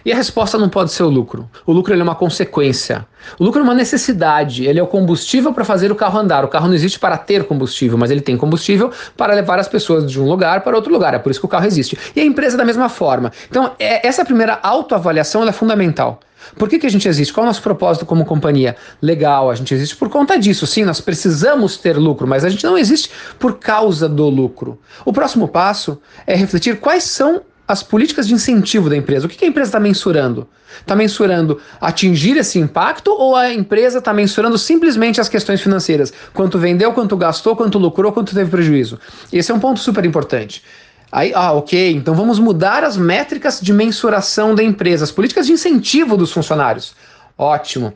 E 0.06 0.12
a 0.12 0.16
resposta 0.16 0.56
não 0.60 0.70
pode 0.70 0.92
ser 0.92 1.02
o 1.02 1.10
lucro. 1.10 1.50
O 1.66 1.74
lucro 1.74 1.92
é 1.92 2.04
uma 2.04 2.14
consequência. 2.14 3.08
O 3.40 3.44
lucro 3.44 3.60
é 3.60 3.64
uma 3.64 3.74
necessidade. 3.74 4.64
Ele 4.64 4.80
é 4.80 4.84
o 4.84 4.86
combustível 4.86 5.52
para 5.52 5.66
fazer 5.66 5.92
o 5.92 5.96
carro 5.96 6.20
andar. 6.20 6.46
O 6.46 6.48
carro 6.48 6.68
não 6.68 6.76
existe 6.76 7.00
para 7.00 7.18
ter 7.18 7.46
combustível, 7.46 7.98
mas 7.98 8.12
ele 8.12 8.22
tem 8.22 8.38
combustível 8.38 8.92
para 9.18 9.34
levar 9.34 9.58
as 9.58 9.68
pessoas 9.68 10.10
de 10.10 10.22
um 10.22 10.30
lugar 10.30 10.62
para 10.62 10.76
outro 10.76 10.94
lugar. 10.94 11.16
É 11.16 11.18
por 11.18 11.32
isso 11.32 11.40
que 11.40 11.48
o 11.48 11.50
carro 11.50 11.66
existe. 11.66 11.98
E 12.16 12.22
a 12.22 12.24
empresa 12.24 12.56
da 12.56 12.64
mesma 12.64 12.88
forma. 12.88 13.32
Então, 13.50 13.72
é, 13.80 14.08
essa 14.08 14.24
primeira 14.24 14.60
autoavaliação 14.62 15.44
é 15.44 15.52
fundamental. 15.52 16.20
Por 16.56 16.70
que, 16.70 16.78
que 16.78 16.86
a 16.86 16.92
gente 16.92 17.08
existe? 17.08 17.34
Qual 17.34 17.44
é 17.44 17.48
o 17.48 17.50
nosso 17.50 17.64
propósito 17.64 18.06
como 18.06 18.26
companhia? 18.26 18.76
Legal, 19.02 19.50
a 19.50 19.56
gente 19.56 19.74
existe 19.74 19.96
por 19.96 20.10
conta 20.10 20.38
disso. 20.38 20.68
Sim, 20.68 20.86
nós 20.86 21.02
precisamos 21.02 21.78
ter 21.78 21.98
lucro, 21.98 22.28
mas 22.28 22.46
a 22.46 22.50
gente 22.50 22.64
não 22.64 22.78
existe 22.78 23.10
por 23.40 23.58
causa 23.58 24.08
do 24.08 24.30
lucro. 24.30 24.80
O 25.04 25.12
próximo 25.12 25.48
passo 25.48 26.00
é 26.28 26.36
refletir 26.36 26.80
quais 26.80 27.04
são 27.04 27.42
as 27.68 27.82
políticas 27.82 28.28
de 28.28 28.34
incentivo 28.34 28.90
da 28.90 28.96
empresa. 28.96 29.26
O 29.26 29.30
que 29.30 29.44
a 29.44 29.48
empresa 29.48 29.70
está 29.70 29.80
mensurando? 29.80 30.48
Está 30.80 30.96
mensurando 30.96 31.60
atingir 31.80 32.38
esse 32.38 32.60
impacto 32.60 33.12
ou 33.12 33.36
a 33.36 33.52
empresa 33.54 34.00
está 34.00 34.14
mensurando 34.14 34.58
simplesmente 34.58 35.20
as 35.20 35.30
questões 35.30 35.62
financeiras? 35.62 36.14
Quanto 36.34 36.60
vendeu, 36.60 36.94
quanto 36.94 37.16
gastou, 37.18 37.56
quanto 37.56 37.78
lucrou, 37.78 38.12
quanto 38.12 38.36
teve 38.36 38.50
prejuízo? 38.50 39.00
Esse 39.32 39.52
é 39.52 39.56
um 39.56 39.60
ponto 39.60 39.80
super 39.80 40.06
importante. 40.06 40.64
Aí, 41.12 41.32
ah, 41.34 41.54
ok, 41.54 41.94
então 41.94 42.14
vamos 42.14 42.40
mudar 42.40 42.84
as 42.84 42.98
métricas 42.98 43.62
de 43.62 43.72
mensuração 43.72 44.54
da 44.54 44.62
empresa, 44.62 45.04
as 45.04 45.12
políticas 45.12 45.46
de 45.46 45.54
incentivo 45.54 46.18
dos 46.18 46.32
funcionários. 46.32 46.94
Ótimo. 47.38 47.94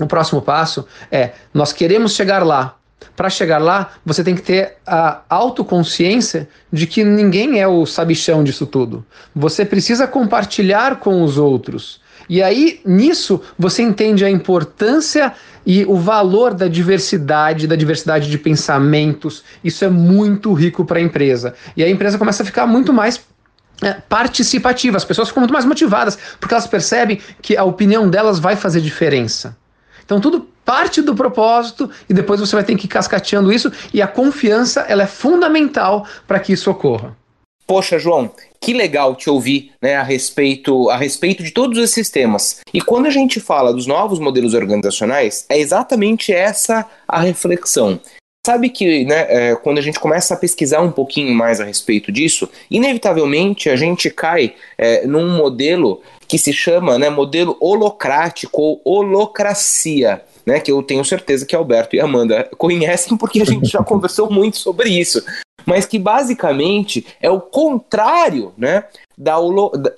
O 0.00 0.06
próximo 0.06 0.40
passo 0.40 0.86
é: 1.10 1.32
nós 1.52 1.72
queremos 1.72 2.14
chegar 2.14 2.44
lá. 2.44 2.76
Para 3.16 3.30
chegar 3.30 3.58
lá, 3.58 3.92
você 4.04 4.24
tem 4.24 4.34
que 4.34 4.42
ter 4.42 4.76
a 4.86 5.22
autoconsciência 5.28 6.48
de 6.72 6.86
que 6.86 7.04
ninguém 7.04 7.60
é 7.60 7.68
o 7.68 7.86
sabichão 7.86 8.42
disso 8.42 8.66
tudo. 8.66 9.04
Você 9.34 9.64
precisa 9.64 10.06
compartilhar 10.06 10.96
com 10.96 11.22
os 11.22 11.38
outros. 11.38 12.00
E 12.28 12.42
aí, 12.42 12.80
nisso, 12.84 13.40
você 13.58 13.82
entende 13.82 14.24
a 14.24 14.30
importância 14.30 15.32
e 15.66 15.84
o 15.84 15.96
valor 15.96 16.54
da 16.54 16.66
diversidade, 16.68 17.66
da 17.66 17.76
diversidade 17.76 18.30
de 18.30 18.38
pensamentos. 18.38 19.44
Isso 19.62 19.84
é 19.84 19.88
muito 19.88 20.52
rico 20.52 20.84
para 20.84 20.98
a 20.98 21.02
empresa. 21.02 21.54
E 21.76 21.84
a 21.84 21.88
empresa 21.88 22.18
começa 22.18 22.42
a 22.42 22.46
ficar 22.46 22.66
muito 22.66 22.92
mais 22.92 23.20
é, 23.82 23.92
participativa, 23.92 24.96
as 24.96 25.04
pessoas 25.04 25.28
ficam 25.28 25.40
muito 25.40 25.52
mais 25.52 25.64
motivadas, 25.64 26.18
porque 26.38 26.54
elas 26.54 26.66
percebem 26.66 27.20
que 27.42 27.56
a 27.56 27.64
opinião 27.64 28.08
delas 28.08 28.38
vai 28.38 28.56
fazer 28.56 28.80
diferença. 28.80 29.56
Então, 30.04 30.20
tudo 30.20 30.48
parte 30.64 31.02
do 31.02 31.14
propósito 31.14 31.90
e 32.08 32.14
depois 32.14 32.40
você 32.40 32.56
vai 32.56 32.64
ter 32.64 32.76
que 32.76 32.86
ir 32.86 32.88
cascateando 32.88 33.52
isso 33.52 33.70
e 33.92 34.00
a 34.00 34.06
confiança 34.06 34.80
ela 34.88 35.02
é 35.02 35.06
fundamental 35.06 36.06
para 36.26 36.40
que 36.40 36.52
isso 36.52 36.70
ocorra. 36.70 37.16
Poxa, 37.66 37.98
João, 37.98 38.30
que 38.60 38.74
legal 38.74 39.16
te 39.16 39.30
ouvir 39.30 39.72
né, 39.80 39.96
a, 39.96 40.02
respeito, 40.02 40.90
a 40.90 40.96
respeito 40.96 41.42
de 41.42 41.50
todos 41.50 41.78
esses 41.78 42.10
temas. 42.10 42.60
E 42.72 42.80
quando 42.80 43.06
a 43.06 43.10
gente 43.10 43.40
fala 43.40 43.72
dos 43.72 43.86
novos 43.86 44.18
modelos 44.18 44.52
organizacionais, 44.52 45.46
é 45.48 45.58
exatamente 45.58 46.32
essa 46.32 46.86
a 47.08 47.20
reflexão. 47.20 47.98
Sabe 48.46 48.68
que, 48.68 49.06
né, 49.06 49.26
é, 49.28 49.56
quando 49.56 49.78
a 49.78 49.80
gente 49.80 49.98
começa 49.98 50.34
a 50.34 50.36
pesquisar 50.36 50.82
um 50.82 50.92
pouquinho 50.92 51.34
mais 51.34 51.62
a 51.62 51.64
respeito 51.64 52.12
disso, 52.12 52.46
inevitavelmente 52.70 53.70
a 53.70 53.76
gente 53.76 54.10
cai 54.10 54.54
é, 54.76 55.06
num 55.06 55.34
modelo 55.34 56.02
que 56.28 56.36
se 56.36 56.52
chama 56.52 56.98
né, 56.98 57.08
modelo 57.08 57.56
holocrático 57.58 58.60
ou 58.60 58.82
holocracia. 58.84 60.22
Né, 60.46 60.60
que 60.60 60.70
eu 60.70 60.82
tenho 60.82 61.02
certeza 61.04 61.46
que 61.46 61.56
Alberto 61.56 61.96
e 61.96 62.00
Amanda 62.00 62.50
conhecem 62.58 63.16
porque 63.16 63.40
a 63.40 63.46
gente 63.46 63.66
já 63.66 63.80
conversou 63.84 64.30
muito 64.30 64.58
sobre 64.58 64.90
isso, 64.90 65.24
mas 65.64 65.86
que 65.86 65.98
basicamente 65.98 67.06
é 67.18 67.30
o 67.30 67.40
contrário 67.40 68.52
né, 68.58 68.84
da, 69.16 69.38
holo, 69.38 69.70
da 69.70 69.90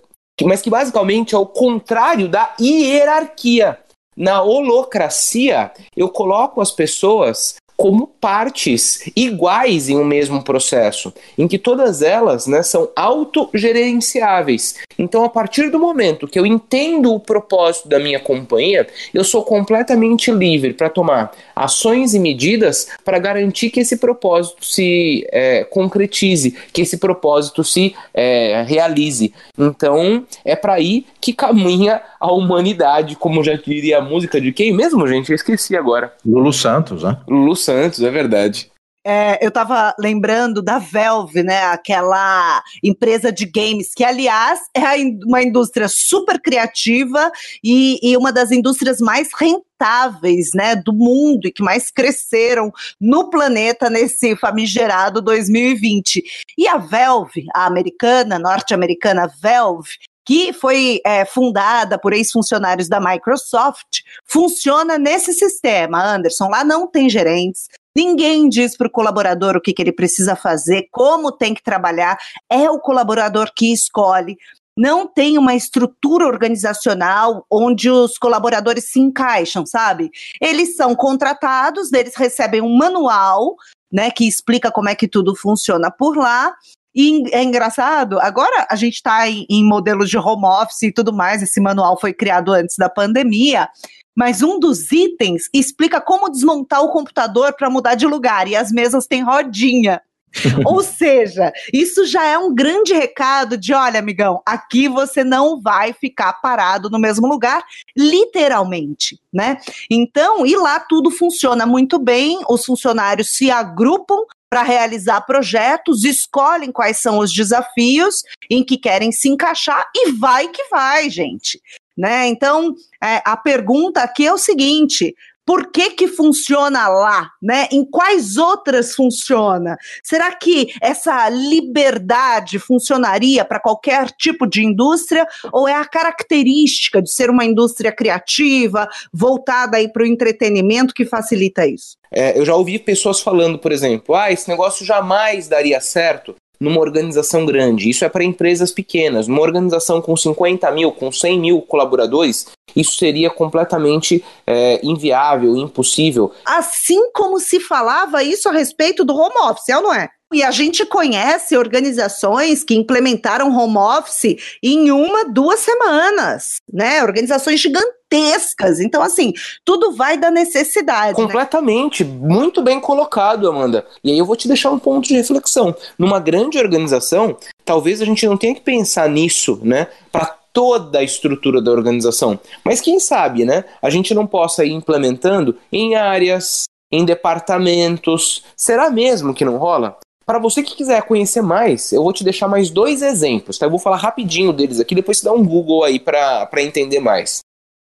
mas 0.44 0.60
que 0.60 0.70
basicamente 0.70 1.34
é 1.34 1.38
o 1.38 1.46
contrário 1.46 2.28
da 2.28 2.54
hierarquia. 2.60 3.78
Na 4.16 4.42
holocracia, 4.42 5.72
eu 5.94 6.08
coloco 6.08 6.60
as 6.60 6.70
pessoas 6.70 7.56
como 7.76 8.06
partes 8.06 9.10
iguais 9.14 9.88
em 9.88 9.96
um 9.96 10.04
mesmo 10.04 10.42
processo, 10.42 11.12
em 11.36 11.46
que 11.46 11.58
todas 11.58 12.00
elas 12.00 12.46
né, 12.46 12.62
são 12.62 12.88
autogerenciáveis. 12.96 14.76
Então, 14.98 15.24
a 15.24 15.28
partir 15.28 15.70
do 15.70 15.78
momento 15.78 16.26
que 16.26 16.38
eu 16.38 16.46
entendo 16.46 17.12
o 17.12 17.20
propósito 17.20 17.88
da 17.88 17.98
minha 17.98 18.18
companhia, 18.18 18.86
eu 19.12 19.22
sou 19.22 19.42
completamente 19.44 20.30
livre 20.30 20.72
para 20.72 20.88
tomar 20.88 21.32
ações 21.54 22.14
e 22.14 22.18
medidas 22.18 22.88
para 23.04 23.18
garantir 23.18 23.70
que 23.70 23.80
esse 23.80 23.98
propósito 23.98 24.64
se 24.64 25.26
é, 25.30 25.64
concretize, 25.64 26.56
que 26.72 26.82
esse 26.82 26.96
propósito 26.96 27.62
se 27.62 27.94
é, 28.14 28.64
realize. 28.66 29.34
Então, 29.58 30.24
é 30.44 30.56
para 30.56 30.74
aí 30.74 31.04
que 31.26 31.32
caminha 31.32 32.00
a 32.20 32.32
humanidade, 32.32 33.16
como 33.16 33.42
já 33.42 33.56
diria 33.56 33.98
a 33.98 34.00
música 34.00 34.40
de 34.40 34.52
quem 34.52 34.72
mesmo, 34.72 35.08
gente? 35.08 35.30
Eu 35.30 35.34
esqueci 35.34 35.76
agora. 35.76 36.14
Lulu 36.24 36.52
Santos, 36.52 37.02
né? 37.02 37.18
Lulu 37.26 37.56
Santos, 37.56 38.00
é 38.00 38.08
verdade. 38.12 38.70
É, 39.04 39.44
eu 39.44 39.48
estava 39.48 39.92
lembrando 39.98 40.62
da 40.62 40.78
Valve, 40.78 41.42
né? 41.42 41.64
Aquela 41.64 42.62
empresa 42.80 43.32
de 43.32 43.44
games, 43.44 43.92
que, 43.92 44.04
aliás, 44.04 44.60
é 44.72 44.82
uma 45.24 45.42
indústria 45.42 45.88
super 45.88 46.40
criativa 46.40 47.32
e, 47.62 47.98
e, 48.00 48.16
uma 48.16 48.32
das 48.32 48.52
indústrias 48.52 49.00
mais 49.00 49.30
rentáveis 49.36 50.50
né, 50.54 50.76
do 50.76 50.92
mundo 50.92 51.48
e 51.48 51.52
que 51.52 51.62
mais 51.62 51.90
cresceram 51.90 52.70
no 53.00 53.30
planeta 53.30 53.90
nesse 53.90 54.36
famigerado 54.36 55.20
2020. 55.20 56.22
E 56.56 56.68
a 56.68 56.76
Valve, 56.76 57.46
a 57.52 57.66
americana, 57.66 58.38
norte-americana 58.38 59.28
Valve, 59.42 59.90
que 60.26 60.52
foi 60.52 61.00
é, 61.06 61.24
fundada 61.24 61.98
por 61.98 62.12
ex-funcionários 62.12 62.88
da 62.88 63.00
Microsoft, 63.00 64.00
funciona 64.26 64.98
nesse 64.98 65.32
sistema, 65.32 66.04
Anderson. 66.04 66.48
Lá 66.48 66.64
não 66.64 66.86
tem 66.86 67.08
gerentes, 67.08 67.68
Ninguém 67.96 68.46
diz 68.50 68.76
para 68.76 68.88
o 68.88 68.90
colaborador 68.90 69.56
o 69.56 69.60
que, 69.60 69.72
que 69.72 69.80
ele 69.80 69.90
precisa 69.90 70.36
fazer, 70.36 70.86
como 70.92 71.32
tem 71.32 71.54
que 71.54 71.62
trabalhar, 71.62 72.18
é 72.50 72.70
o 72.70 72.78
colaborador 72.78 73.50
que 73.56 73.72
escolhe. 73.72 74.36
Não 74.76 75.06
tem 75.06 75.38
uma 75.38 75.54
estrutura 75.54 76.26
organizacional 76.26 77.46
onde 77.50 77.88
os 77.88 78.18
colaboradores 78.18 78.90
se 78.90 79.00
encaixam, 79.00 79.64
sabe? 79.64 80.10
Eles 80.38 80.76
são 80.76 80.94
contratados, 80.94 81.90
eles 81.90 82.14
recebem 82.14 82.60
um 82.60 82.76
manual, 82.76 83.56
né, 83.90 84.10
que 84.10 84.28
explica 84.28 84.70
como 84.70 84.90
é 84.90 84.94
que 84.94 85.08
tudo 85.08 85.34
funciona 85.34 85.90
por 85.90 86.18
lá, 86.18 86.54
e 86.96 87.22
é 87.30 87.42
engraçado, 87.42 88.18
agora 88.18 88.66
a 88.70 88.74
gente 88.74 88.94
está 88.94 89.28
em, 89.28 89.44
em, 89.50 89.62
modelos 89.62 90.08
de 90.08 90.16
home 90.16 90.46
office 90.46 90.84
e 90.84 90.92
tudo 90.92 91.12
mais, 91.12 91.42
esse 91.42 91.60
manual 91.60 92.00
foi 92.00 92.14
criado 92.14 92.54
antes 92.54 92.76
da 92.78 92.88
pandemia, 92.88 93.68
mas 94.16 94.42
um 94.42 94.58
dos 94.58 94.90
itens 94.90 95.42
explica 95.52 96.00
como 96.00 96.30
desmontar 96.30 96.82
o 96.82 96.90
computador 96.90 97.54
para 97.54 97.68
mudar 97.68 97.96
de 97.96 98.06
lugar 98.06 98.48
e 98.48 98.56
as 98.56 98.72
mesas 98.72 99.06
têm 99.06 99.22
rodinha. 99.22 100.00
Ou 100.64 100.82
seja, 100.82 101.52
isso 101.72 102.06
já 102.06 102.24
é 102.24 102.38
um 102.38 102.54
grande 102.54 102.92
recado 102.92 103.56
de, 103.56 103.72
olha, 103.72 103.98
amigão, 103.98 104.40
aqui 104.44 104.88
você 104.88 105.22
não 105.22 105.60
vai 105.60 105.92
ficar 105.92 106.32
parado 106.34 106.90
no 106.90 106.98
mesmo 106.98 107.26
lugar, 107.26 107.62
literalmente, 107.96 109.20
né? 109.32 109.58
Então, 109.90 110.46
e 110.46 110.56
lá 110.56 110.80
tudo 110.80 111.10
funciona 111.10 111.64
muito 111.64 111.98
bem, 111.98 112.40
os 112.48 112.64
funcionários 112.64 113.30
se 113.36 113.50
agrupam 113.50 114.24
para 114.48 114.62
realizar 114.62 115.20
projetos, 115.22 116.04
escolhem 116.04 116.70
quais 116.70 116.98
são 116.98 117.18
os 117.18 117.32
desafios 117.32 118.22
em 118.50 118.64
que 118.64 118.78
querem 118.78 119.10
se 119.12 119.28
encaixar 119.28 119.84
e 119.94 120.12
vai 120.12 120.48
que 120.48 120.64
vai, 120.70 121.10
gente. 121.10 121.60
Né? 121.96 122.28
Então, 122.28 122.74
é, 123.02 123.22
a 123.24 123.36
pergunta 123.36 124.02
aqui 124.02 124.26
é 124.26 124.32
o 124.32 124.38
seguinte: 124.38 125.14
por 125.46 125.70
que 125.70 125.90
que 125.90 126.08
funciona 126.08 126.88
lá, 126.88 127.30
né? 127.40 127.68
Em 127.70 127.84
quais 127.84 128.36
outras 128.36 128.94
funciona? 128.94 129.76
Será 130.02 130.34
que 130.34 130.74
essa 130.82 131.28
liberdade 131.28 132.58
funcionaria 132.58 133.44
para 133.44 133.60
qualquer 133.60 134.10
tipo 134.10 134.44
de 134.44 134.64
indústria 134.64 135.24
ou 135.52 135.68
é 135.68 135.74
a 135.74 135.84
característica 135.84 137.00
de 137.00 137.10
ser 137.10 137.30
uma 137.30 137.44
indústria 137.44 137.92
criativa, 137.92 138.88
voltada 139.12 139.76
aí 139.76 139.88
para 139.88 140.02
o 140.02 140.06
entretenimento 140.06 140.92
que 140.92 141.06
facilita 141.06 141.64
isso? 141.64 141.96
É, 142.10 142.36
eu 142.38 142.44
já 142.44 142.54
ouvi 142.54 142.78
pessoas 142.78 143.20
falando, 143.20 143.58
por 143.58 143.70
exemplo, 143.70 144.14
ah, 144.14 144.32
esse 144.32 144.48
negócio 144.48 144.84
jamais 144.84 145.48
daria 145.48 145.80
certo 145.80 146.34
numa 146.58 146.80
organização 146.80 147.44
grande. 147.44 147.88
Isso 147.88 148.04
é 148.04 148.08
para 148.08 148.24
empresas 148.24 148.72
pequenas. 148.72 149.28
Numa 149.28 149.42
organização 149.42 150.00
com 150.00 150.16
50 150.16 150.70
mil, 150.70 150.92
com 150.92 151.10
100 151.12 151.40
mil 151.40 151.62
colaboradores, 151.62 152.46
isso 152.74 152.96
seria 152.96 153.30
completamente 153.30 154.24
é, 154.46 154.80
inviável, 154.82 155.56
impossível. 155.56 156.32
Assim 156.44 157.10
como 157.12 157.38
se 157.38 157.60
falava 157.60 158.22
isso 158.22 158.48
a 158.48 158.52
respeito 158.52 159.04
do 159.04 159.14
home 159.14 159.36
office, 159.50 159.68
é 159.68 159.76
ou 159.76 159.82
não 159.82 159.94
é? 159.94 160.08
E 160.32 160.42
a 160.42 160.50
gente 160.50 160.84
conhece 160.84 161.56
organizações 161.56 162.64
que 162.64 162.74
implementaram 162.74 163.56
home 163.56 163.78
office 163.78 164.58
em 164.60 164.90
uma, 164.90 165.24
duas 165.24 165.60
semanas, 165.60 166.56
né? 166.72 167.02
Organizações 167.02 167.60
gigantescas. 167.60 168.80
Então, 168.80 169.02
assim, 169.02 169.32
tudo 169.64 169.92
vai 169.92 170.18
da 170.18 170.28
necessidade. 170.28 171.16
Né? 171.18 171.24
Completamente. 171.24 172.02
Né? 172.02 172.18
Muito 172.20 172.60
bem 172.60 172.80
colocado, 172.80 173.48
Amanda. 173.48 173.86
E 174.02 174.10
aí 174.10 174.18
eu 174.18 174.26
vou 174.26 174.34
te 174.34 174.48
deixar 174.48 174.70
um 174.70 174.80
ponto 174.80 175.06
de 175.06 175.14
reflexão. 175.14 175.74
Numa 175.96 176.18
grande 176.18 176.58
organização, 176.58 177.36
talvez 177.64 178.02
a 178.02 178.04
gente 178.04 178.26
não 178.26 178.36
tenha 178.36 178.54
que 178.54 178.62
pensar 178.62 179.08
nisso, 179.08 179.60
né? 179.62 179.86
Para 180.10 180.26
toda 180.52 180.98
a 180.98 181.04
estrutura 181.04 181.62
da 181.62 181.70
organização. 181.70 182.40
Mas 182.64 182.80
quem 182.80 182.98
sabe, 182.98 183.44
né? 183.44 183.64
A 183.80 183.90
gente 183.90 184.12
não 184.12 184.26
possa 184.26 184.64
ir 184.64 184.72
implementando 184.72 185.56
em 185.70 185.94
áreas, 185.94 186.64
em 186.90 187.04
departamentos. 187.04 188.42
Será 188.56 188.90
mesmo 188.90 189.32
que 189.32 189.44
não 189.44 189.56
rola? 189.56 189.98
Para 190.26 190.40
você 190.40 190.60
que 190.60 190.74
quiser 190.74 191.02
conhecer 191.02 191.40
mais, 191.40 191.92
eu 191.92 192.02
vou 192.02 192.12
te 192.12 192.24
deixar 192.24 192.48
mais 192.48 192.68
dois 192.68 193.00
exemplos, 193.00 193.58
tá? 193.58 193.66
Eu 193.66 193.70
vou 193.70 193.78
falar 193.78 193.96
rapidinho 193.96 194.52
deles 194.52 194.80
aqui, 194.80 194.92
depois 194.92 195.18
você 195.18 195.24
dá 195.24 195.32
um 195.32 195.44
Google 195.44 195.84
aí 195.84 196.00
para 196.00 196.50
entender 196.56 196.98
mais. 196.98 197.38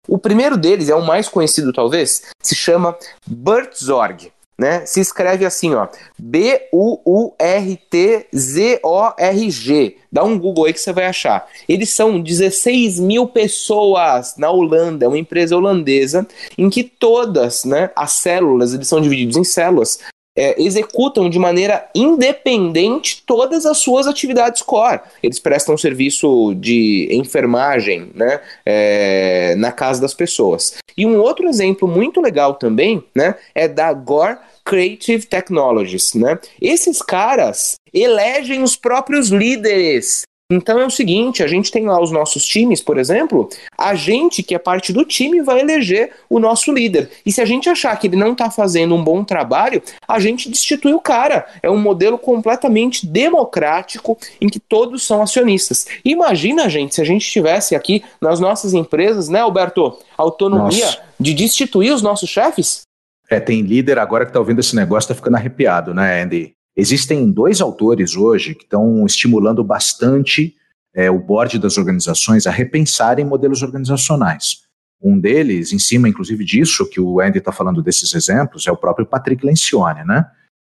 O 0.08 0.18
primeiro 0.18 0.56
deles, 0.56 0.88
é 0.88 0.96
o 0.96 1.06
mais 1.06 1.28
conhecido 1.28 1.74
talvez, 1.74 2.24
se 2.42 2.56
chama 2.56 2.98
Burtzorg. 3.28 4.32
Né? 4.58 4.86
Se 4.86 5.00
escreve 5.00 5.46
assim, 5.46 5.74
ó, 5.74 5.88
B-U-U-R-T-Z-O-R-G. 6.18 7.18
Dá 10.12 10.24
um 10.26 10.38
Google 10.38 10.66
aí 10.66 10.74
que 10.74 10.82
você 10.82 10.92
vai 10.92 11.06
achar. 11.06 11.48
Eles 11.66 11.92
são 11.92 12.20
16 12.20 13.00
mil 13.00 13.26
pessoas 13.26 14.36
na 14.38 14.52
Holanda, 14.52 15.06
é 15.06 15.08
uma 15.08 15.18
empresa 15.18 15.56
holandesa, 15.56 16.28
em 16.58 16.70
que 16.70 16.84
todas 16.84 17.64
né, 17.64 17.90
as 17.96 18.12
células, 18.12 18.74
eles 18.74 18.90
são 18.90 19.00
divididos 19.00 19.38
em 19.38 19.46
células, 19.46 20.00
é, 20.38 20.62
executam 20.62 21.30
de 21.30 21.38
maneira 21.38 21.90
independente 21.94 23.24
todas 23.26 23.66
as 23.66 23.78
suas 23.80 24.08
atividades 24.08 24.62
core. 24.62 25.02
Eles 25.22 25.40
prestam 25.40 25.78
serviço 25.78 26.54
de 26.56 27.10
enfermagem 27.12 28.12
né, 28.14 28.40
é, 28.66 29.56
na 29.58 29.72
casa 29.72 30.02
das 30.02 30.14
pessoas. 30.14 30.76
E 30.98 31.06
um 31.06 31.20
outro 31.20 31.48
exemplo 31.48 31.88
muito 31.88 32.22
legal 32.22 32.56
também 32.56 33.04
né, 33.16 33.36
é 33.54 33.68
da 33.68 33.92
Gore 33.94 34.38
Creative 34.64 35.26
Technologies. 35.26 36.14
Né? 36.14 36.40
Esses 36.62 37.02
caras 37.02 37.76
elegem 37.94 38.62
os 38.62 38.76
próprios 38.76 39.30
líderes 39.30 40.24
então 40.52 40.80
é 40.80 40.86
o 40.86 40.90
seguinte, 40.90 41.44
a 41.44 41.48
gente 41.48 41.72
tem 41.72 41.86
lá 41.86 42.02
os 42.02 42.10
nossos 42.10 42.44
times, 42.44 42.82
por 42.82 42.98
exemplo, 42.98 43.48
a 43.78 43.94
gente 43.94 44.42
que 44.42 44.56
é 44.56 44.60
parte 44.60 44.92
do 44.92 45.06
time 45.06 45.42
vai 45.42 45.60
eleger 45.60 46.12
o 46.28 46.40
nosso 46.40 46.72
líder. 46.72 47.12
E 47.24 47.32
se 47.32 47.40
a 47.40 47.46
gente 47.46 47.70
achar 47.70 47.96
que 47.98 48.08
ele 48.08 48.16
não 48.16 48.32
está 48.32 48.50
fazendo 48.50 48.96
um 48.96 49.04
bom 49.04 49.24
trabalho, 49.24 49.80
a 50.08 50.20
gente 50.20 50.50
destitui 50.50 50.92
o 50.94 51.00
cara. 51.00 51.46
É 51.62 51.70
um 51.70 51.78
modelo 51.78 52.18
completamente 52.18 53.06
democrático 53.06 54.18
em 54.42 54.50
que 54.50 54.60
todos 54.60 55.04
são 55.04 55.22
acionistas. 55.22 55.86
Imagina, 56.04 56.68
gente, 56.68 56.96
se 56.96 57.02
a 57.02 57.06
gente 57.06 57.30
tivesse 57.30 57.76
aqui 57.76 58.04
nas 58.20 58.40
nossas 58.40 58.74
empresas, 58.74 59.30
né, 59.30 59.42
Alberto, 59.42 60.00
autonomia 60.18 60.86
Nossa. 60.86 61.02
de 61.20 61.34
destituir 61.36 61.94
os 61.94 62.02
nossos 62.02 62.28
chefes? 62.28 62.82
É, 63.30 63.40
tem 63.40 63.62
líder 63.62 64.00
agora 64.00 64.26
que 64.26 64.32
está 64.32 64.40
ouvindo 64.40 64.60
esse 64.60 64.76
negócio, 64.76 65.06
está 65.06 65.14
ficando 65.14 65.36
arrepiado, 65.36 65.94
né, 65.94 66.24
Andy? 66.24 66.54
Existem 66.76 67.32
dois 67.32 67.62
autores 67.62 68.16
hoje 68.16 68.56
que 68.56 68.64
estão 68.64 69.06
estimulando 69.06 69.64
bastante 69.64 70.56
é, 70.94 71.10
o 71.10 71.20
board 71.20 71.60
das 71.60 71.78
organizações 71.78 72.48
a 72.48 72.52
repensarem 72.52 73.26
modelos 73.26 73.62
organizacionais. 73.62 74.64
Um 75.02 75.20
deles, 75.20 75.72
em 75.72 75.80
cima 75.80 76.10
inclusive 76.10 76.44
disso, 76.44 76.90
que 76.90 77.00
o 77.00 77.20
Andy 77.20 77.40
está 77.40 77.52
falando 77.52 77.82
desses 77.82 78.14
exemplos, 78.14 78.68
é 78.68 78.72
o 78.72 78.78
próprio 78.78 79.06
Patrick 79.06 79.46
Lencioni, 79.46 80.04
né? 80.04 80.26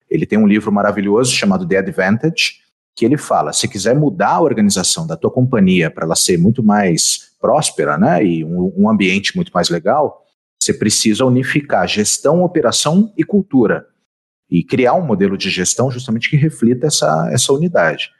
Ele 0.08 0.26
tem 0.26 0.38
um 0.38 0.46
livro 0.46 0.70
maravilhoso 0.72 1.32
chamado 1.32 1.66
The 1.66 1.78
Advantage, 1.78 2.60
que 2.94 3.04
ele 3.04 3.16
fala: 3.16 3.52
se 3.52 3.68
quiser 3.68 3.94
mudar 3.94 4.32
a 4.32 4.40
organização 4.40 5.06
da 5.06 5.16
tua 5.16 5.30
companhia 5.30 5.90
para 5.90 6.04
ela 6.04 6.16
ser 6.16 6.38
muito 6.38 6.62
mais 6.62 7.32
próspera, 7.40 7.98
né, 7.98 8.24
e 8.24 8.44
um, 8.44 8.72
um 8.76 8.88
ambiente 8.88 9.34
muito 9.34 9.50
mais 9.52 9.68
legal, 9.68 10.22
você 10.60 10.72
precisa 10.72 11.24
unificar 11.24 11.88
gestão, 11.88 12.42
operação 12.42 13.12
e 13.16 13.24
cultura 13.24 13.86
e 14.52 14.62
criar 14.62 14.92
um 14.92 15.06
modelo 15.06 15.38
de 15.38 15.48
gestão 15.48 15.90
justamente 15.90 16.28
que 16.28 16.36
reflita 16.36 16.86
essa, 16.86 17.30
essa 17.32 17.54
unidade. 17.54 18.10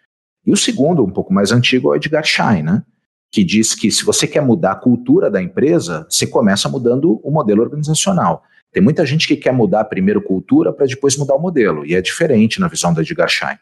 E 0.47 0.51
o 0.51 0.57
segundo, 0.57 1.05
um 1.05 1.11
pouco 1.11 1.31
mais 1.31 1.53
antigo, 1.53 1.89
é 1.89 1.91
o 1.93 1.97
Edgar 1.97 2.25
Schein, 2.25 2.63
né? 2.63 2.83
que 3.31 3.45
diz 3.45 3.75
que 3.75 3.91
se 3.91 4.03
você 4.03 4.27
quer 4.27 4.41
mudar 4.41 4.73
a 4.73 4.77
cultura 4.77 5.31
da 5.31 5.43
empresa, 5.43 6.07
você 6.09 6.27
começa 6.27 6.71
mudando 6.71 7.21
o 7.23 7.31
modelo 7.31 7.63
organizacional. 7.63 8.43
Tem 8.73 8.83
muita 8.83 9.05
gente 9.05 9.29
que 9.29 9.37
quer 9.37 9.53
mudar 9.53 9.85
primeiro 9.85 10.23
cultura 10.23 10.73
para 10.73 10.87
depois 10.87 11.19
mudar 11.19 11.35
o 11.35 11.39
modelo, 11.39 11.85
e 11.85 11.95
é 11.95 12.01
diferente 12.01 12.59
na 12.59 12.69
visão 12.69 12.95
da 12.95 13.03
Edgar 13.03 13.29
Schein. 13.29 13.59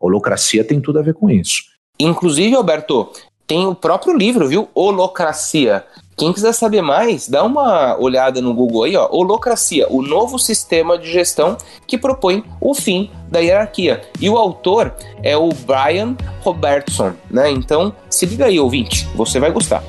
Holocracia 0.00 0.64
tem 0.64 0.80
tudo 0.80 1.00
a 1.00 1.02
ver 1.02 1.14
com 1.14 1.28
isso. 1.28 1.62
Inclusive, 1.98 2.54
Alberto, 2.54 3.12
tem 3.48 3.66
o 3.66 3.74
próprio 3.74 4.16
livro, 4.16 4.46
viu? 4.46 4.68
Holocracia. 4.74 5.84
Quem 6.16 6.32
quiser 6.32 6.52
saber 6.52 6.82
mais, 6.82 7.26
dá 7.26 7.42
uma 7.42 7.96
olhada 7.98 8.40
no 8.40 8.52
Google 8.52 8.84
aí, 8.84 8.96
ó. 8.96 9.08
Holocracia, 9.10 9.86
o 9.88 10.02
novo 10.02 10.38
sistema 10.38 10.98
de 10.98 11.10
gestão 11.10 11.56
que 11.86 11.96
propõe 11.96 12.44
o 12.60 12.74
fim 12.74 13.10
da 13.28 13.40
hierarquia. 13.40 14.02
E 14.20 14.28
o 14.28 14.36
autor 14.36 14.94
é 15.22 15.36
o 15.36 15.48
Brian 15.48 16.14
Robertson, 16.42 17.14
né? 17.30 17.50
Então, 17.50 17.94
se 18.10 18.26
liga 18.26 18.44
aí, 18.44 18.60
ouvinte, 18.60 19.08
você 19.14 19.40
vai 19.40 19.50
gostar. 19.50 19.82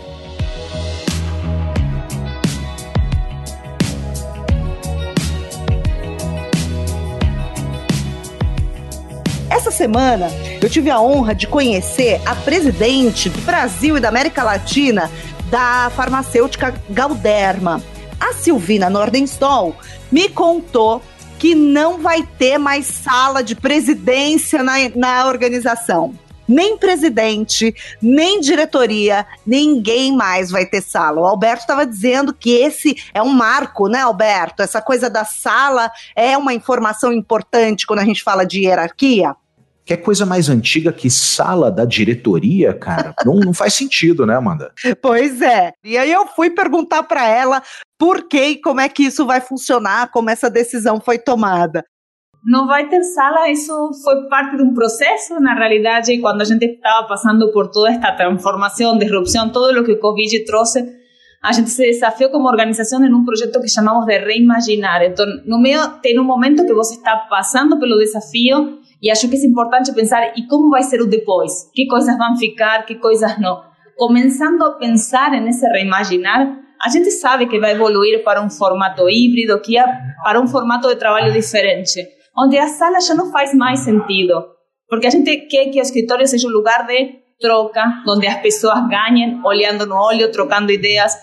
Essa 9.50 9.72
semana 9.72 10.30
eu 10.62 10.70
tive 10.70 10.89
a 10.89 11.00
honra 11.00 11.36
de 11.36 11.48
conhecer 11.48 12.20
a 12.25 12.34
presidente 12.34 13.30
do 13.30 13.42
Brasil 13.42 13.98
e 13.98 14.00
da 14.00 14.10
América 14.10 14.44
Latina 14.44 15.12
da 15.50 15.92
farmacêutica 15.96 16.74
Galderma. 16.90 17.82
A 18.20 18.34
Silvina 18.34 18.90
Nordenstol 18.90 19.76
me 20.12 20.30
contou 20.30 21.02
que 21.38 21.54
não 21.54 22.02
vai 22.02 22.24
ter 22.24 22.58
mais 22.58 22.86
sala 22.86 23.44
de 23.44 23.56
presidência 23.56 24.64
na, 24.64 24.76
na 24.96 25.28
organização. 25.28 26.14
Nem 26.48 26.78
presidente, 26.78 27.74
nem 28.02 28.40
diretoria, 28.40 29.26
ninguém 29.46 30.16
mais 30.16 30.52
vai 30.52 30.66
ter 30.66 30.82
sala. 30.82 31.22
O 31.22 31.26
Alberto 31.26 31.62
estava 31.62 31.86
dizendo 31.86 32.34
que 32.34 32.52
esse 32.52 32.96
é 33.14 33.22
um 33.22 33.34
marco, 33.34 33.88
né, 33.88 34.02
Alberto? 34.02 34.62
Essa 34.62 34.82
coisa 34.82 35.10
da 35.10 35.26
sala 35.26 35.92
é 36.16 36.38
uma 36.38 36.54
informação 36.54 37.12
importante 37.12 37.88
quando 37.88 38.00
a 38.00 38.06
gente 38.06 38.24
fala 38.24 38.46
de 38.46 38.62
hierarquia. 38.62 39.36
Que 39.86 39.94
é 39.94 39.98
coisa 39.98 40.25
mais 40.25 40.50
antiga 40.50 40.94
que 40.94 41.10
sala 41.10 41.70
da 41.70 41.84
diretoria, 41.84 42.74
cara? 42.74 43.13
não, 43.25 43.36
não 43.36 43.54
faz 43.54 43.74
sentido, 43.74 44.25
né, 44.25 44.36
Amanda? 44.36 44.72
Pois 45.02 45.42
é. 45.42 45.74
E 45.84 45.98
aí 45.98 46.12
eu 46.12 46.25
fui 46.28 46.50
perguntar 46.50 47.04
para 47.04 47.28
ela 47.28 47.62
por 48.00 48.28
que 48.28 48.42
e 48.42 48.62
como 48.62 48.80
é 48.80 48.88
que 48.88 49.04
isso 49.04 49.25
vai 49.25 49.42
funcionar, 49.42 50.10
como 50.12 50.30
essa 50.30 50.50
decisão 50.50 51.02
foi 51.02 51.18
tomada. 51.18 51.84
Não 52.46 52.68
vai 52.68 52.90
ter 52.90 53.02
sala, 53.04 53.50
isso 53.50 53.74
foi 54.04 54.28
parte 54.28 54.58
de 54.58 54.63
um 54.63 54.74
processo, 54.74 55.40
na 55.40 55.54
realidade, 55.54 56.20
quando 56.20 56.42
a 56.42 56.46
gente 56.46 56.66
estava 56.66 57.08
passando 57.08 57.52
por 57.54 57.70
toda 57.70 57.92
esta 57.92 58.12
transformação, 58.12 58.98
disrupção, 58.98 59.50
todo 59.50 59.80
o 59.80 59.84
que 59.84 59.94
o 59.94 60.00
Covid 60.00 60.44
trouxe, 60.44 60.86
a 61.42 61.54
gente 61.54 61.70
se 61.70 61.84
desafiou 61.84 62.30
como 62.30 62.50
organização 62.50 63.04
em 63.04 63.13
um 63.13 63.24
projeto 63.24 63.62
que 63.62 63.70
chamamos 63.70 64.06
de 64.06 64.18
reimaginar. 64.18 65.04
Então, 65.04 65.25
no 65.46 65.58
meio, 65.58 65.88
tem 66.02 66.20
um 66.20 66.24
momento 66.24 66.66
que 66.66 66.74
você 66.74 66.96
está 66.96 67.16
passando 67.30 67.80
pelo 67.80 67.98
desafio 67.98 68.80
e 69.03 69.12
acho 69.12 69.29
que 69.29 69.36
é 69.36 69.45
importante 69.45 69.93
pensar 69.93 70.31
e 70.38 70.48
como 70.48 70.69
vai 70.69 70.81
ser 70.81 71.01
o 71.01 71.05
depois, 71.05 71.69
que 71.74 71.86
coisas 71.88 72.17
vão 72.17 72.38
ficar, 72.38 72.86
que 72.86 72.95
coisas 72.95 73.38
não. 73.38 73.62
Começando 73.98 74.63
a 74.63 74.72
pensar 74.77 75.29
nesse 75.41 75.67
reimaginar, 75.67 76.57
a 76.81 76.88
gente 76.88 77.12
sabe 77.12 77.48
que 77.48 77.60
vai 77.60 77.74
evoluir 77.74 78.24
para 78.24 78.42
um 78.42 78.50
formato 78.50 79.09
híbrido, 79.09 79.59
que 79.59 79.77
é 79.77 79.85
para 80.24 80.39
um 80.39 80.48
formato 80.48 80.87
de 80.87 80.96
trabalho 80.96 81.33
diferente, 81.33 82.01
onde 82.37 82.57
a 82.57 82.70
sala 82.70 83.01
já 83.01 83.13
não 83.13 83.29
faz 83.29 83.53
mais 83.53 83.81
sentido, 83.81 84.42
porque 84.87 85.07
a 85.07 85.09
gente 85.09 85.35
quer 85.48 85.66
que 85.66 85.79
o 85.79 85.81
escritório 85.81 86.25
seja 86.25 86.48
um 86.48 86.51
lugar 86.51 86.87
de 86.87 87.20
troca, 87.42 87.83
onde 88.07 88.25
as 88.25 88.42
pessoas 88.42 88.87
ganhem 88.87 89.42
olhando 89.44 89.85
no 89.85 89.96
olho, 89.96 90.31
trocando 90.31 90.72
ideias, 90.72 91.13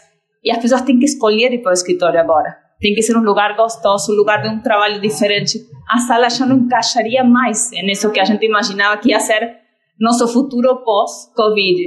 e 0.44 0.50
as 0.50 0.58
pessoas 0.58 0.82
têm 0.82 0.98
que 0.98 1.06
escolher 1.06 1.50
ir 1.50 1.62
para 1.62 1.70
o 1.70 1.74
escritório 1.74 2.20
agora. 2.20 2.59
Tem 2.80 2.94
que 2.94 3.02
ser 3.02 3.14
um 3.14 3.22
lugar 3.22 3.54
gostoso, 3.56 4.12
um 4.12 4.16
lugar 4.16 4.40
de 4.40 4.48
um 4.48 4.60
trabalho 4.60 5.00
diferente. 5.00 5.60
A 5.88 5.98
sala 5.98 6.30
já 6.30 6.46
não 6.46 6.56
encaixaria 6.56 7.22
mais 7.22 7.70
nisso 7.72 8.10
que 8.10 8.18
a 8.18 8.24
gente 8.24 8.44
imaginava 8.46 8.96
que 8.96 9.10
ia 9.10 9.20
ser 9.20 9.58
nosso 10.00 10.26
futuro 10.26 10.82
pós-Covid, 10.82 11.78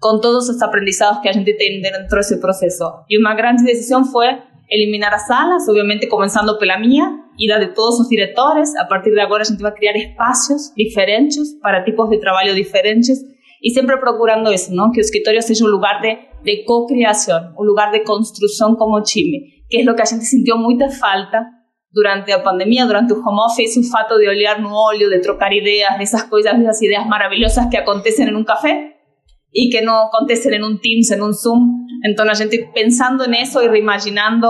com 0.00 0.18
todos 0.18 0.48
os 0.48 0.62
aprendizados 0.62 1.20
que 1.20 1.28
a 1.28 1.32
gente 1.32 1.52
tem 1.54 1.82
dentro 1.82 2.16
desse 2.16 2.40
processo. 2.40 2.84
E 3.10 3.20
uma 3.20 3.34
grande 3.34 3.62
decisão 3.62 4.06
foi 4.06 4.26
eliminar 4.70 5.12
as 5.12 5.26
salas, 5.26 5.68
obviamente 5.68 6.06
começando 6.06 6.56
pela 6.58 6.78
minha 6.78 7.24
e 7.38 7.46
da 7.46 7.58
de 7.58 7.74
todos 7.74 8.00
os 8.00 8.08
diretores. 8.08 8.74
A 8.76 8.86
partir 8.86 9.10
de 9.10 9.20
agora 9.20 9.42
a 9.42 9.44
gente 9.44 9.60
vai 9.60 9.72
criar 9.72 9.96
espaços 9.96 10.72
diferentes 10.74 11.60
para 11.60 11.84
tipos 11.84 12.08
de 12.08 12.18
trabalho 12.18 12.54
diferentes 12.54 13.18
e 13.62 13.70
sempre 13.70 13.98
procurando 13.98 14.50
isso, 14.50 14.74
não? 14.74 14.90
que 14.90 14.98
o 14.98 15.02
escritório 15.02 15.42
seja 15.42 15.64
um 15.64 15.68
lugar 15.68 16.00
de, 16.00 16.16
de 16.42 16.64
co-criação, 16.64 17.52
um 17.58 17.64
lugar 17.64 17.90
de 17.90 18.00
construção 18.00 18.74
como 18.76 19.02
time 19.02 19.57
que 19.68 19.80
es 19.80 19.86
lo 19.86 19.94
que 19.94 20.02
a 20.02 20.06
gente 20.06 20.24
sentiu 20.24 20.56
muita 20.56 20.90
falta 20.90 21.46
durante 21.90 22.32
a 22.32 22.42
pandemia, 22.42 22.86
durante 22.86 23.12
o 23.12 23.20
home 23.20 23.40
office, 23.40 23.76
o 23.76 23.90
fato 23.90 24.18
de 24.18 24.28
olhar 24.28 24.60
no 24.60 24.72
olho, 24.72 25.08
de 25.10 25.20
trocar 25.20 25.52
ideias, 25.52 25.96
dessas 25.98 26.22
coisas, 26.24 26.56
dessas 26.58 26.82
ideias 26.82 27.06
maravilhosas 27.06 27.66
que 27.66 27.76
acontecem 27.76 28.28
em 28.28 28.36
um 28.36 28.44
café 28.44 28.92
e 29.54 29.68
que 29.70 29.80
não 29.80 30.06
acontecem 30.06 30.54
em 30.54 30.64
um 30.64 30.76
Teams, 30.78 31.10
em 31.10 31.22
um 31.22 31.32
Zoom. 31.32 31.86
Então, 32.04 32.28
a 32.28 32.34
gente 32.34 32.70
pensando 32.74 33.26
nisso 33.28 33.60
e 33.60 33.68
reimaginando 33.68 34.46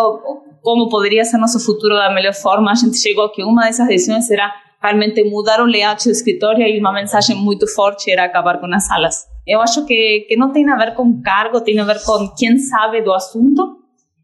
como 0.63 0.89
poderia 0.89 1.25
ser 1.25 1.39
nosso 1.39 1.65
futuro 1.65 1.95
da 1.95 2.13
melhor 2.13 2.35
forma, 2.35 2.71
a 2.71 2.75
gente 2.75 2.99
chegou 2.99 3.25
a 3.25 3.33
que 3.33 3.43
uma 3.43 3.63
dessas 3.63 3.87
decisões 3.87 4.31
era 4.31 4.53
realmente 4.83 5.23
mudar 5.25 5.61
o 5.61 5.65
layout 5.65 6.05
do 6.05 6.11
escritório 6.11 6.67
e 6.67 6.79
uma 6.79 6.93
mensagem 6.93 7.37
muito 7.37 7.67
forte 7.67 8.11
era 8.11 8.25
acabar 8.25 8.61
com 8.61 8.67
as 8.67 8.87
salas. 8.87 9.25
Eu 9.47 9.61
acho 9.61 9.87
que, 9.87 10.27
que 10.29 10.37
não 10.37 10.53
tem 10.53 10.69
a 10.69 10.77
ver 10.77 10.95
com 10.95 11.23
cargo, 11.23 11.61
tem 11.61 11.79
a 11.81 11.85
ver 11.85 12.03
com 12.05 12.29
quem 12.37 12.59
sabe 12.59 13.01
do 13.03 13.13
assunto 13.13 13.79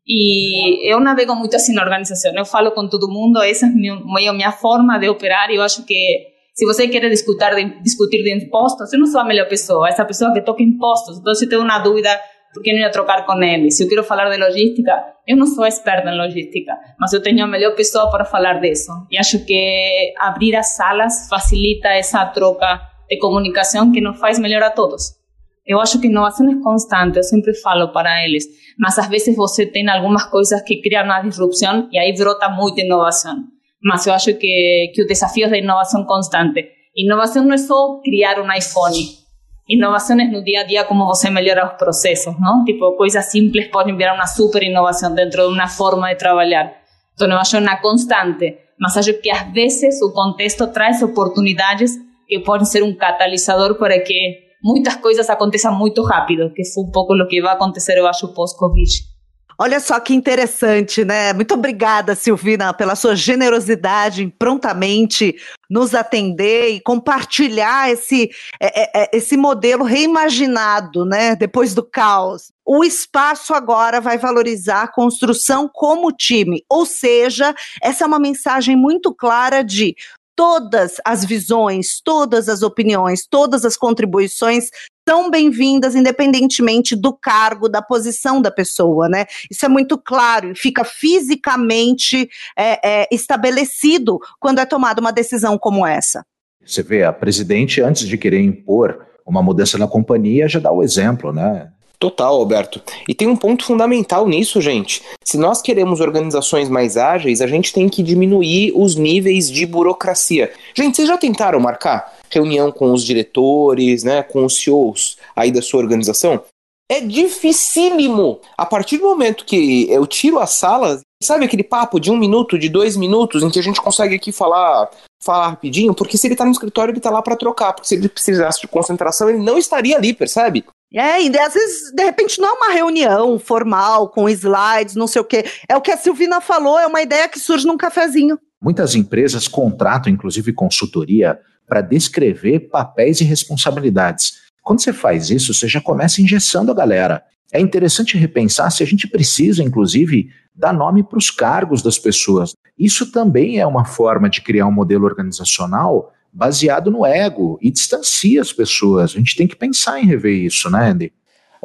e 0.06 0.90
eu 0.90 1.00
navego 1.00 1.34
muito 1.34 1.56
assim 1.56 1.72
na 1.72 1.82
organização. 1.82 2.32
Eu 2.36 2.44
falo 2.44 2.72
com 2.72 2.88
todo 2.88 3.08
mundo, 3.08 3.42
essa 3.42 3.66
é 3.66 3.68
a 3.68 4.32
minha 4.32 4.52
forma 4.52 4.98
de 4.98 5.08
operar. 5.08 5.50
E 5.50 5.56
eu 5.56 5.62
acho 5.62 5.84
que 5.84 6.34
se 6.54 6.64
você 6.66 6.86
quer 6.88 7.08
discutir 7.08 7.54
de, 7.54 7.82
discutir 7.82 8.22
de 8.22 8.32
impostos, 8.34 8.92
eu 8.92 8.98
não 8.98 9.06
sou 9.06 9.20
a 9.20 9.24
melhor 9.24 9.48
pessoa. 9.48 9.88
Essa 9.88 10.04
pessoa 10.04 10.32
que 10.32 10.42
toca 10.42 10.62
impostos. 10.62 11.18
Então, 11.18 11.34
se 11.34 11.48
tem 11.48 11.58
uma 11.58 11.78
dúvida, 11.78 12.10
por 12.52 12.62
que 12.62 12.72
não 12.72 12.80
ia 12.80 12.90
trocar 12.90 13.24
com 13.24 13.42
ele? 13.42 13.70
Se 13.70 13.82
eu 13.82 13.88
quero 13.88 14.04
falar 14.04 14.30
de 14.30 14.36
logística, 14.36 14.92
eu 15.26 15.36
não 15.36 15.46
sou 15.46 15.66
experta 15.66 16.10
em 16.10 16.16
logística, 16.16 16.72
mas 17.00 17.12
eu 17.12 17.22
tenho 17.22 17.42
a 17.42 17.46
melhor 17.46 17.74
pessoa 17.74 18.10
para 18.10 18.24
falar 18.24 18.60
disso. 18.60 18.92
E 19.10 19.18
acho 19.18 19.44
que 19.44 20.14
abrir 20.20 20.54
as 20.54 20.76
salas 20.76 21.28
facilita 21.28 21.88
essa 21.88 22.24
troca 22.26 22.80
de 23.08 23.18
comunicação 23.18 23.90
que 23.90 24.00
nos 24.00 24.18
faz 24.20 24.38
melhor 24.38 24.62
a 24.62 24.70
todos. 24.70 25.23
Eu 25.66 25.81
acho 25.81 25.98
que 25.98 26.09
inovação 26.09 26.46
é 26.50 26.62
constante, 26.62 27.16
eu 27.16 27.22
sempre 27.22 27.55
falo 27.55 27.88
para 27.88 28.22
eles, 28.24 28.44
mas 28.79 28.98
às 28.98 29.09
vezes 29.09 29.35
você 29.35 29.64
tem 29.64 29.88
algumas 29.88 30.24
coisas 30.24 30.61
que 30.62 30.83
criam 30.83 31.05
uma 31.05 31.22
disrupção 31.22 31.88
e 31.90 31.98
aí 31.98 32.14
brota 32.14 32.50
muita 32.50 32.83
inovação. 32.83 33.37
Mas 33.83 34.07
eu 34.07 34.12
acho 34.12 34.35
que, 34.35 34.92
que 34.94 35.03
o 35.03 35.07
desafio 35.07 35.46
é 35.46 35.50
da 35.50 35.59
inovação 35.59 36.05
constante. 36.05 36.66
Inovação 36.96 37.44
não 37.44 37.55
é 37.55 37.59
só 37.59 38.00
criar 38.03 38.40
um 38.40 38.53
iPhone. 38.53 39.24
Inovação 39.66 40.20
é 40.20 40.24
no 40.24 40.44
dia 40.44 40.61
a 40.61 40.64
dia 40.64 40.85
como 40.85 41.07
você 41.07 41.31
melhora 41.31 41.66
os 41.66 41.79
processos, 41.79 42.38
não? 42.38 42.64
Tipo, 42.64 42.92
coisas 42.96 43.24
simples 43.31 43.68
podem 43.68 43.96
virar 43.96 44.14
uma 44.14 44.27
super 44.27 44.62
inovação 44.62 45.14
dentro 45.14 45.48
de 45.48 45.55
uma 45.55 45.68
forma 45.68 46.09
de 46.09 46.16
trabalhar. 46.16 46.72
Então, 47.14 47.31
eu 47.31 47.38
acho 47.38 47.57
uma 47.57 47.77
constante, 47.77 48.59
mas 48.79 48.96
acho 48.96 49.14
que 49.14 49.31
às 49.31 49.50
vezes 49.53 50.03
o 50.03 50.12
contexto 50.12 50.66
traz 50.66 51.03
oportunidades 51.03 51.92
que 52.29 52.38
podem 52.40 52.66
ser 52.66 52.83
um 52.83 52.94
catalisador 52.94 53.77
para 53.77 53.98
que 54.00 54.43
muitas 54.64 54.96
coisas 54.96 55.29
aconteçam 55.29 55.74
muito 55.74 56.03
rápido, 56.03 56.50
que 56.55 56.64
foi 56.64 56.85
um 56.85 56.90
pouco 56.90 57.12
o 57.12 57.29
que 57.29 57.42
vai 57.42 57.53
acontecer, 57.53 57.98
eu 57.98 58.07
acho, 58.07 58.27
pós-Covid. 58.29 59.14
Olha 59.57 59.79
só 59.79 60.00
que 60.00 60.12
interessante, 60.12 61.05
né? 61.05 61.33
Muito 61.33 61.55
obrigada, 61.55 62.16
Silvina, 62.16 62.74
pela 62.74 62.96
sua 62.96 63.14
generosidade 63.14 64.24
em 64.24 64.29
prontamente 64.29 65.37
nos 65.70 65.94
atender 65.94 66.70
e 66.70 66.81
compartilhar 66.81 67.88
esse, 67.88 68.31
é, 68.61 68.83
é, 68.83 69.05
é, 69.05 69.16
esse 69.16 69.37
modelo 69.37 69.85
reimaginado, 69.85 71.05
né? 71.05 71.37
Depois 71.37 71.72
do 71.72 71.85
caos. 71.85 72.50
O 72.66 72.83
espaço 72.83 73.55
agora 73.55 74.00
vai 74.00 74.18
valorizar 74.18 74.83
a 74.83 74.92
construção 74.92 75.70
como 75.72 76.11
time, 76.11 76.64
ou 76.68 76.85
seja, 76.85 77.55
essa 77.81 78.03
é 78.03 78.07
uma 78.07 78.18
mensagem 78.18 78.74
muito 78.74 79.14
clara 79.14 79.62
de 79.62 79.94
todas 80.37 80.97
as 81.05 81.25
visões, 81.25 82.01
todas 82.03 82.49
as 82.49 82.62
opiniões, 82.62 83.27
todas 83.27 83.64
as 83.64 83.77
contribuições 83.77 84.70
são 85.09 85.31
bem-vindas, 85.31 85.94
independentemente 85.94 86.97
do 86.97 87.12
cargo, 87.12 87.68
da 87.68 87.83
posição 87.83 88.40
da 88.40 88.51
pessoa, 88.51 89.09
né? 89.09 89.27
Isso 89.51 89.64
é 89.64 89.68
muito 89.68 89.99
claro 89.99 90.51
e 90.51 90.55
fica 90.55 90.83
fisicamente 90.85 92.29
é, 92.57 93.03
é, 93.03 93.09
estabelecido 93.12 94.18
quando 94.40 94.61
é 94.61 94.66
tomada 94.66 95.01
uma 95.01 95.12
decisão 95.12 95.59
como 95.59 95.87
essa. 95.87 96.25
Você 96.64 96.83
vê, 96.83 97.05
a 97.05 97.12
presidente, 97.12 97.83
antes 97.83 98.09
de 98.09 98.16
querer 98.16 98.40
impor 98.40 99.07
uma 99.27 99.42
mudança 99.42 99.77
na 99.77 99.87
companhia, 99.87 100.49
já 100.49 100.59
dá 100.59 100.73
o 100.73 100.83
exemplo, 100.83 101.33
né? 101.33 101.70
Total, 102.04 102.34
Alberto. 102.34 102.82
E 103.08 103.14
tem 103.14 103.26
um 103.26 103.34
ponto 103.34 103.64
fundamental 103.64 104.28
nisso, 104.28 104.60
gente. 104.60 105.02
Se 105.24 105.38
nós 105.38 105.62
queremos 105.62 106.00
organizações 106.00 106.68
mais 106.68 106.98
ágeis, 106.98 107.40
a 107.40 107.46
gente 107.46 107.72
tem 107.72 107.88
que 107.88 108.02
diminuir 108.02 108.72
os 108.76 108.94
níveis 108.94 109.50
de 109.50 109.64
burocracia. 109.64 110.52
Gente, 110.74 110.96
vocês 110.96 111.08
já 111.08 111.16
tentaram 111.16 111.58
marcar 111.58 112.14
reunião 112.28 112.70
com 112.70 112.92
os 112.92 113.02
diretores, 113.02 114.04
né, 114.04 114.22
com 114.22 114.44
os 114.44 114.56
CEOs 114.56 115.16
aí 115.34 115.50
da 115.50 115.62
sua 115.62 115.80
organização? 115.80 116.42
É 116.90 117.00
dificílimo. 117.00 118.38
A 118.54 118.66
partir 118.66 118.98
do 118.98 119.04
momento 119.04 119.46
que 119.46 119.90
eu 119.90 120.06
tiro 120.06 120.38
a 120.38 120.46
sala, 120.46 121.00
sabe 121.22 121.46
aquele 121.46 121.64
papo 121.64 121.98
de 121.98 122.10
um 122.10 122.18
minuto, 122.18 122.58
de 122.58 122.68
dois 122.68 122.98
minutos, 122.98 123.42
em 123.42 123.48
que 123.48 123.58
a 123.58 123.62
gente 123.62 123.80
consegue 123.80 124.14
aqui 124.14 124.30
falar, 124.30 124.90
falar 125.22 125.48
rapidinho? 125.48 125.94
Porque 125.94 126.18
se 126.18 126.26
ele 126.26 126.36
tá 126.36 126.44
no 126.44 126.52
escritório, 126.52 126.92
ele 126.92 127.00
tá 127.00 127.08
lá 127.08 127.22
para 127.22 127.34
trocar. 127.34 127.72
Porque 127.72 127.88
se 127.88 127.94
ele 127.94 128.10
precisasse 128.10 128.60
de 128.60 128.68
concentração, 128.68 129.30
ele 129.30 129.38
não 129.38 129.56
estaria 129.56 129.96
ali, 129.96 130.12
percebe? 130.12 130.66
É, 130.94 131.20
e 131.20 131.38
às 131.38 131.54
vezes, 131.54 131.92
de 131.92 132.04
repente, 132.04 132.40
não 132.40 132.48
é 132.48 132.52
uma 132.52 132.72
reunião 132.72 133.37
formal, 133.37 134.09
com 134.09 134.28
slides, 134.28 134.94
não 134.94 135.09
sei 135.09 135.20
o 135.20 135.24
quê. 135.24 135.44
É 135.68 135.76
o 135.76 135.80
que 135.80 135.90
a 135.90 135.96
Silvina 135.96 136.40
falou, 136.40 136.78
é 136.78 136.87
uma 136.87 137.02
ideia 137.02 137.28
que 137.28 137.40
surge 137.40 137.66
num 137.66 137.76
cafezinho. 137.76 138.38
Muitas 138.62 138.94
empresas 138.94 139.48
contratam, 139.48 140.12
inclusive, 140.12 140.52
consultoria 140.52 141.38
para 141.66 141.80
descrever 141.80 142.61
papéis 142.70 143.20
e 143.20 143.24
responsabilidades. 143.24 144.44
Quando 144.62 144.80
você 144.80 144.92
faz 144.92 145.30
isso, 145.30 145.52
você 145.52 145.66
já 145.66 145.80
começa 145.80 146.22
engessando 146.22 146.70
a 146.70 146.74
galera. 146.74 147.22
É 147.52 147.61
interessante 147.61 148.16
repensar 148.16 148.70
se 148.70 148.83
a 148.83 148.87
gente 148.87 149.09
precisa, 149.09 149.62
inclusive, 149.62 150.28
dar 150.54 150.72
nome 150.72 151.02
para 151.02 151.18
os 151.18 151.30
cargos 151.30 151.83
das 151.83 151.98
pessoas. 151.98 152.54
Isso 152.78 153.11
também 153.11 153.59
é 153.59 153.66
uma 153.66 153.85
forma 153.85 154.30
de 154.30 154.40
criar 154.40 154.66
um 154.66 154.72
modelo 154.72 155.04
organizacional 155.04 156.12
baseado 156.35 156.90
no 156.90 157.07
ego 157.07 157.59
e 157.62 157.70
distancia 157.70 158.40
as 158.40 158.53
pessoas. 158.53 159.12
A 159.12 159.18
gente 159.18 159.37
tem 159.37 159.47
que 159.47 159.55
pensar 159.55 160.01
em 160.01 160.07
rever 160.07 160.35
isso, 160.35 160.68
né, 160.68 160.90
Andy? 160.90 161.12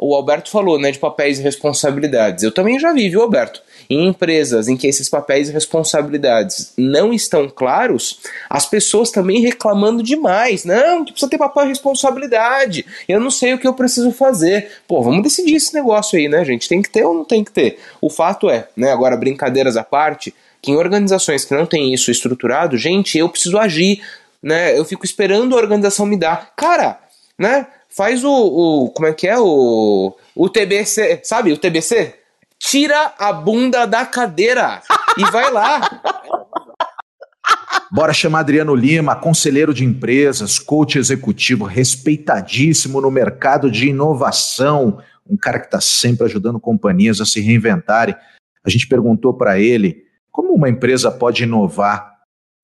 O 0.02 0.14
Alberto 0.14 0.48
falou, 0.48 0.78
né, 0.78 0.90
de 0.90 0.98
papéis 0.98 1.38
e 1.38 1.42
responsabilidades. 1.42 2.42
Eu 2.42 2.50
também 2.50 2.78
já 2.78 2.90
vi, 2.90 3.10
viu, 3.10 3.20
Alberto? 3.20 3.60
Em 3.88 4.06
empresas 4.06 4.66
em 4.66 4.74
que 4.74 4.86
esses 4.86 5.10
papéis 5.10 5.50
e 5.50 5.52
responsabilidades 5.52 6.72
não 6.78 7.12
estão 7.12 7.50
claros, 7.50 8.20
as 8.48 8.64
pessoas 8.64 9.10
também 9.10 9.42
reclamando 9.42 10.02
demais. 10.02 10.64
Não, 10.64 11.04
que 11.04 11.12
precisa 11.12 11.30
ter 11.30 11.36
papel 11.36 11.66
e 11.66 11.68
responsabilidade. 11.68 12.86
Eu 13.06 13.20
não 13.20 13.30
sei 13.30 13.52
o 13.52 13.58
que 13.58 13.68
eu 13.68 13.74
preciso 13.74 14.10
fazer. 14.10 14.70
Pô, 14.88 15.02
vamos 15.02 15.22
decidir 15.22 15.56
esse 15.56 15.74
negócio 15.74 16.18
aí, 16.18 16.28
né, 16.28 16.42
gente? 16.46 16.66
Tem 16.66 16.80
que 16.80 16.88
ter 16.88 17.04
ou 17.04 17.12
não 17.12 17.24
tem 17.24 17.44
que 17.44 17.52
ter? 17.52 17.78
O 18.00 18.08
fato 18.08 18.48
é, 18.48 18.68
né, 18.74 18.90
agora 18.90 19.18
brincadeiras 19.18 19.76
à 19.76 19.84
parte, 19.84 20.32
que 20.62 20.70
em 20.70 20.76
organizações 20.76 21.44
que 21.44 21.54
não 21.54 21.66
têm 21.66 21.92
isso 21.92 22.10
estruturado, 22.10 22.76
gente, 22.76 23.18
eu 23.18 23.28
preciso 23.28 23.58
agir, 23.58 24.02
né? 24.42 24.78
Eu 24.78 24.84
fico 24.84 25.04
esperando 25.04 25.54
a 25.54 25.58
organização 25.58 26.06
me 26.06 26.18
dar. 26.18 26.54
Cara, 26.56 27.00
né? 27.38 27.66
Faz 27.88 28.24
o, 28.24 28.30
o 28.30 28.90
como 28.90 29.08
é 29.08 29.12
que 29.12 29.26
é 29.26 29.38
o 29.38 30.16
o 30.34 30.48
TBC, 30.48 31.20
sabe? 31.24 31.52
O 31.52 31.58
TBC? 31.58 32.14
Tira 32.58 33.14
a 33.18 33.32
bunda 33.32 33.86
da 33.86 34.04
cadeira 34.04 34.82
e 35.16 35.24
vai 35.30 35.50
lá. 35.50 36.02
Bora 37.92 38.12
chamar 38.12 38.40
Adriano 38.40 38.74
Lima, 38.74 39.16
conselheiro 39.16 39.74
de 39.74 39.84
empresas, 39.84 40.60
coach 40.60 40.96
executivo, 40.96 41.64
respeitadíssimo 41.64 43.00
no 43.00 43.10
mercado 43.10 43.68
de 43.68 43.88
inovação, 43.88 44.98
um 45.28 45.36
cara 45.36 45.58
que 45.58 45.66
está 45.66 45.80
sempre 45.80 46.24
ajudando 46.24 46.60
companhias 46.60 47.20
a 47.20 47.26
se 47.26 47.40
reinventarem. 47.40 48.14
A 48.64 48.70
gente 48.70 48.86
perguntou 48.86 49.34
para 49.34 49.58
ele 49.58 50.04
como 50.30 50.52
uma 50.52 50.68
empresa 50.68 51.10
pode 51.10 51.42
inovar 51.42 52.09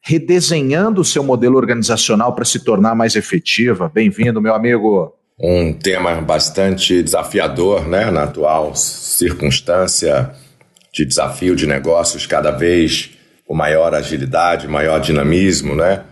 redesenhando 0.06 1.00
o 1.00 1.04
seu 1.04 1.24
modelo 1.24 1.56
organizacional 1.56 2.32
para 2.32 2.44
se 2.44 2.60
tornar 2.60 2.94
mais 2.94 3.16
efetiva. 3.16 3.90
Bem-vindo, 3.92 4.40
meu 4.40 4.54
amigo. 4.54 5.12
Um 5.36 5.72
tema 5.72 6.20
bastante 6.20 7.02
desafiador, 7.02 7.88
né, 7.88 8.08
na 8.12 8.22
atual 8.22 8.76
circunstância 8.76 10.30
de 10.94 11.04
desafio 11.04 11.56
de 11.56 11.66
negócios 11.66 12.24
cada 12.24 12.52
vez 12.52 13.10
com 13.44 13.52
maior 13.52 13.96
agilidade, 13.96 14.68
maior 14.68 15.00
dinamismo, 15.00 15.74
né? 15.74 16.04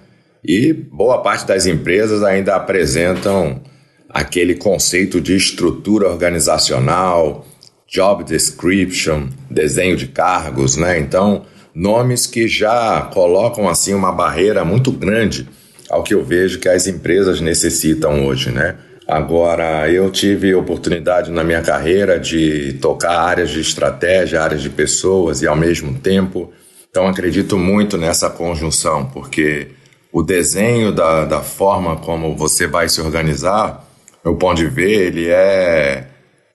E 0.45 0.73
boa 0.73 1.23
parte 1.23 1.47
das 1.47 1.65
empresas 1.65 2.25
ainda 2.25 2.57
apresentam 2.57 3.63
aquele 4.11 4.57
conceito 4.57 5.21
de 5.21 5.37
estrutura 5.37 6.09
organizacional, 6.09 7.47
job 7.87 8.25
description, 8.25 9.29
desenho 9.49 9.97
de 9.97 10.09
cargos, 10.09 10.77
né? 10.77 10.99
Então, 10.99 11.47
nomes 11.75 12.27
que 12.27 12.47
já 12.47 13.03
colocam 13.13 13.69
assim 13.69 13.95
uma 13.95 14.13
barreira 14.13 14.65
muito 14.65 14.93
grande 14.93 15.49
ao 15.91 16.03
que 16.03 16.15
eu 16.15 16.25
vejo 16.25 16.59
que 16.59 16.69
as 16.69 16.87
empresas 16.87 17.41
necessitam 17.41 18.27
hoje, 18.27 18.51
né? 18.51 18.77
Agora, 19.07 19.91
eu 19.91 20.11
tive 20.11 20.55
oportunidade 20.55 21.31
na 21.31 21.45
minha 21.45 21.61
carreira 21.61 22.19
de 22.19 22.73
tocar 22.75 23.19
áreas 23.21 23.51
de 23.51 23.61
estratégia, 23.61 24.41
áreas 24.41 24.63
de 24.63 24.71
pessoas 24.71 25.43
e 25.43 25.47
ao 25.47 25.55
mesmo 25.55 25.99
tempo. 25.99 26.51
Então, 26.89 27.07
acredito 27.07 27.59
muito 27.59 27.99
nessa 27.99 28.31
conjunção, 28.31 29.05
porque 29.07 29.69
o 30.11 30.23
desenho 30.23 30.91
da, 30.91 31.27
da 31.27 31.41
forma 31.43 31.97
como 31.97 32.35
você 32.35 32.67
vai 32.67 32.89
se 32.89 33.01
organizar, 33.01 33.87
meu 34.25 34.37
ponto 34.37 34.57
de 34.57 34.69
ver, 34.69 35.09
ele 35.09 35.29
é 35.29 36.07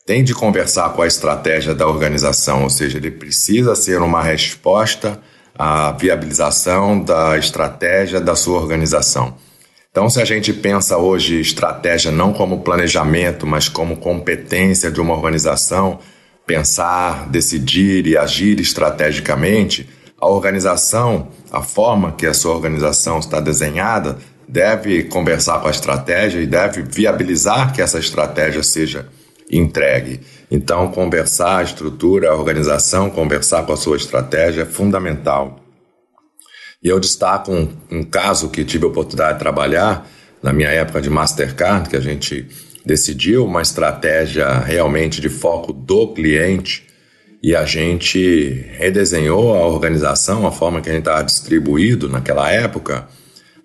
tem 0.09 0.23
de 0.23 0.33
conversar 0.33 0.89
com 0.93 1.03
a 1.03 1.07
estratégia 1.07 1.75
da 1.75 1.87
organização, 1.87 2.63
ou 2.63 2.69
seja, 2.71 2.97
ele 2.97 3.11
precisa 3.11 3.75
ser 3.75 4.01
uma 4.01 4.23
resposta 4.23 5.19
à 5.55 5.91
viabilização 5.91 6.99
da 6.99 7.37
estratégia 7.37 8.19
da 8.19 8.35
sua 8.35 8.59
organização. 8.59 9.35
Então, 9.91 10.09
se 10.09 10.19
a 10.19 10.25
gente 10.25 10.51
pensa 10.51 10.97
hoje 10.97 11.39
estratégia 11.39 12.11
não 12.11 12.33
como 12.33 12.61
planejamento, 12.61 13.45
mas 13.45 13.69
como 13.69 13.97
competência 13.97 14.89
de 14.89 14.99
uma 14.99 15.13
organização, 15.13 15.99
pensar, 16.43 17.29
decidir 17.29 18.07
e 18.07 18.17
agir 18.17 18.59
estrategicamente, 18.59 19.87
a 20.19 20.27
organização, 20.27 21.27
a 21.51 21.61
forma 21.61 22.13
que 22.13 22.25
a 22.25 22.33
sua 22.33 22.55
organização 22.55 23.19
está 23.19 23.39
desenhada, 23.39 24.17
deve 24.47 25.03
conversar 25.03 25.59
com 25.59 25.67
a 25.67 25.71
estratégia 25.71 26.39
e 26.39 26.47
deve 26.47 26.81
viabilizar 26.81 27.73
que 27.73 27.79
essa 27.79 27.99
estratégia 27.99 28.63
seja 28.63 29.07
entregue. 29.49 30.21
Então, 30.51 30.91
conversar 30.91 31.57
a 31.57 31.63
estrutura, 31.63 32.29
a 32.29 32.35
organização, 32.35 33.09
conversar 33.09 33.65
com 33.65 33.73
a 33.73 33.77
sua 33.77 33.97
estratégia 33.97 34.63
é 34.63 34.65
fundamental. 34.65 35.59
E 36.81 36.87
eu 36.87 36.99
destaco 36.99 37.51
um, 37.51 37.67
um 37.91 38.03
caso 38.03 38.49
que 38.49 38.63
tive 38.63 38.85
a 38.85 38.87
oportunidade 38.87 39.33
de 39.33 39.39
trabalhar 39.39 40.09
na 40.41 40.53
minha 40.53 40.69
época 40.69 41.01
de 41.01 41.09
Mastercard, 41.09 41.89
que 41.89 41.97
a 41.97 42.01
gente 42.01 42.47
decidiu 42.85 43.45
uma 43.45 43.61
estratégia 43.61 44.59
realmente 44.59 45.19
de 45.19 45.29
foco 45.29 45.73
do 45.73 46.13
cliente 46.13 46.87
e 47.41 47.55
a 47.55 47.65
gente 47.65 48.65
redesenhou 48.77 49.53
a 49.55 49.65
organização, 49.65 50.45
a 50.45 50.51
forma 50.51 50.81
que 50.81 50.89
a 50.89 50.93
gente 50.93 51.01
estava 51.01 51.23
distribuído 51.23 52.09
naquela 52.09 52.49
época, 52.51 53.07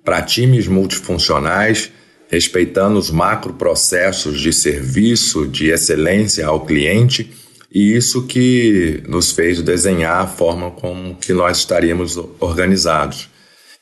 para 0.05 0.23
times 0.23 0.69
multifuncionais 0.69 1.91
respeitando 2.35 2.99
os 2.99 3.13
macroprocessos 3.13 4.41
de 4.41 4.53
serviço, 4.53 5.47
de 5.47 5.69
excelência 5.69 6.45
ao 6.45 6.67
cliente, 6.67 7.33
e 7.73 7.95
isso 7.95 8.27
que 8.27 9.01
nos 9.07 9.31
fez 9.31 9.63
desenhar 9.63 10.21
a 10.21 10.27
forma 10.27 10.73
como 10.73 11.15
que 11.15 11.33
nós 11.33 11.59
estaríamos 11.59 12.19
organizados. 12.41 13.29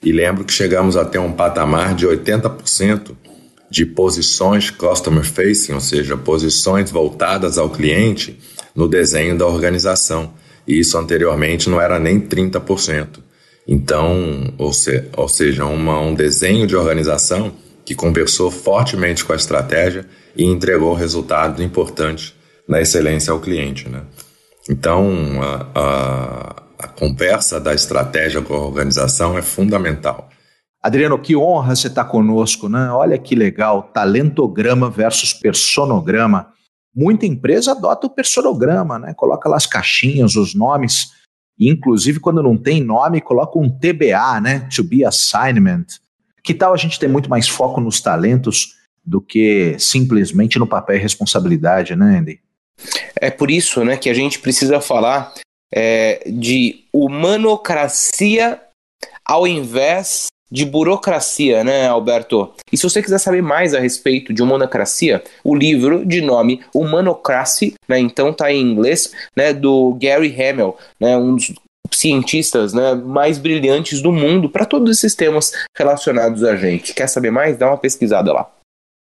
E 0.03 0.13
lembro 0.13 0.45
que 0.45 0.53
chegamos 0.53 0.99
a 0.99 1.05
ter 1.05 1.19
um 1.19 1.33
patamar 1.33 1.95
de 1.95 2.07
80% 2.07 3.13
de 3.71 3.87
posições 3.87 4.69
customer 4.69 5.25
facing, 5.25 5.73
ou 5.73 5.81
seja, 5.81 6.15
posições 6.15 6.91
voltadas 6.91 7.57
ao 7.57 7.71
cliente 7.71 8.39
no 8.75 8.87
desenho 8.87 9.37
da 9.39 9.47
organização. 9.47 10.35
E 10.69 10.79
isso 10.79 10.99
anteriormente 10.99 11.71
não 11.71 11.81
era 11.81 11.99
nem 11.99 12.21
30%. 12.21 13.19
Então, 13.67 14.53
ou, 14.59 14.75
se, 14.75 15.05
ou 15.17 15.29
seja, 15.29 15.65
uma, 15.65 16.01
um 16.01 16.15
desenho 16.15 16.67
de 16.67 16.77
organização 16.77 17.62
que 17.85 17.95
conversou 17.95 18.51
fortemente 18.51 19.25
com 19.25 19.33
a 19.33 19.37
estratégia 19.37 20.07
e 20.37 20.45
entregou 20.45 20.95
resultados 20.95 21.61
importantes 21.61 22.35
na 22.69 22.81
excelência 22.81 23.33
ao 23.33 23.41
cliente. 23.41 23.89
Né? 23.89 24.03
Então, 24.69 25.41
a, 25.43 25.67
a, 25.75 26.63
a 26.85 26.89
conversa 26.89 27.61
da 27.61 27.75
estratégia 27.75 28.41
com 28.41 28.55
a 28.55 28.61
organização 28.61 29.37
é 29.37 29.43
fundamental. 29.43 30.29
Adriano, 30.83 31.17
que 31.17 31.37
honra 31.37 31.77
você 31.77 31.87
estar 31.87 32.05
conosco, 32.07 32.69
né? 32.69 32.91
Olha 32.91 33.17
que 33.17 33.37
legal, 33.37 33.85
talentograma 33.85 34.91
versus 34.91 35.33
personograma. 35.33 36.49
Muita 36.95 37.25
empresa 37.25 37.71
adota 37.71 38.09
o 38.09 38.11
personograma, 38.11 38.99
né? 38.99 39.15
Coloca 39.15 39.49
lá 39.49 39.57
as 39.57 39.65
caixinhas, 39.65 40.35
os 40.35 40.57
nomes, 40.57 41.13
inclusive 41.59 42.19
quando 42.19 42.43
não 42.43 42.57
tem 42.57 42.83
nome, 42.83 43.21
coloca 43.21 43.57
um 43.59 43.71
TBA, 43.71 44.41
né? 44.41 44.69
To 44.75 44.83
be 44.83 45.05
assignment. 45.05 45.87
Que 46.43 46.55
tal 46.55 46.73
a 46.73 46.77
gente 46.77 46.99
ter 46.99 47.09
muito 47.09 47.31
mais 47.31 47.49
foco 47.49 47.81
nos 47.81 48.01
talentos 48.01 48.77
do 49.05 49.21
que 49.21 49.77
simplesmente 49.79 50.59
no 50.59 50.67
papel 50.67 50.97
e 50.97 51.01
responsabilidade, 51.01 51.97
né, 51.97 52.19
Andy? 52.19 52.41
É 53.17 53.31
por 53.31 53.51
isso 53.51 53.85
né, 53.85 53.97
que 53.97 54.11
a 54.11 54.15
gente 54.15 54.39
precisa 54.39 54.81
falar 54.81 55.33
é, 55.73 56.23
de 56.27 56.85
humanocracia 56.93 58.61
ao 59.25 59.47
invés 59.47 60.27
de 60.51 60.67
burocracia, 60.67 61.65
né, 61.65 61.89
Alberto? 61.89 62.53
E 62.71 62.77
se 62.77 62.83
você 62.83 63.03
quiser 63.03 63.19
saber 63.19 63.41
mais 63.41 63.75
a 63.75 63.81
respeito 63.81 64.35
de 64.35 64.43
humanocracia, 64.43 65.25
o 65.43 65.55
livro 65.55 66.05
de 66.05 66.21
nome 66.21 66.61
Humanocracy, 66.75 67.73
né, 67.89 67.99
então 67.99 68.35
tá 68.35 68.53
em 68.53 68.61
inglês, 68.61 69.13
né, 69.35 69.55
do 69.55 69.97
Gary 69.99 70.31
Hamel, 70.35 70.77
né, 71.01 71.17
um 71.17 71.35
dos 71.35 71.55
cientistas 72.03 72.75
né, 72.75 72.95
mais 72.95 73.39
brilhantes 73.39 74.03
do 74.03 74.13
mundo 74.13 74.49
para 74.49 74.67
todos 74.67 74.99
esses 74.99 75.15
temas 75.15 75.53
relacionados 75.77 76.43
a 76.45 76.57
gente. 76.57 76.93
Quer 76.93 77.09
saber 77.09 77.31
mais? 77.31 77.57
Dá 77.57 77.69
uma 77.69 77.79
pesquisada 77.79 78.33
lá. 78.33 78.53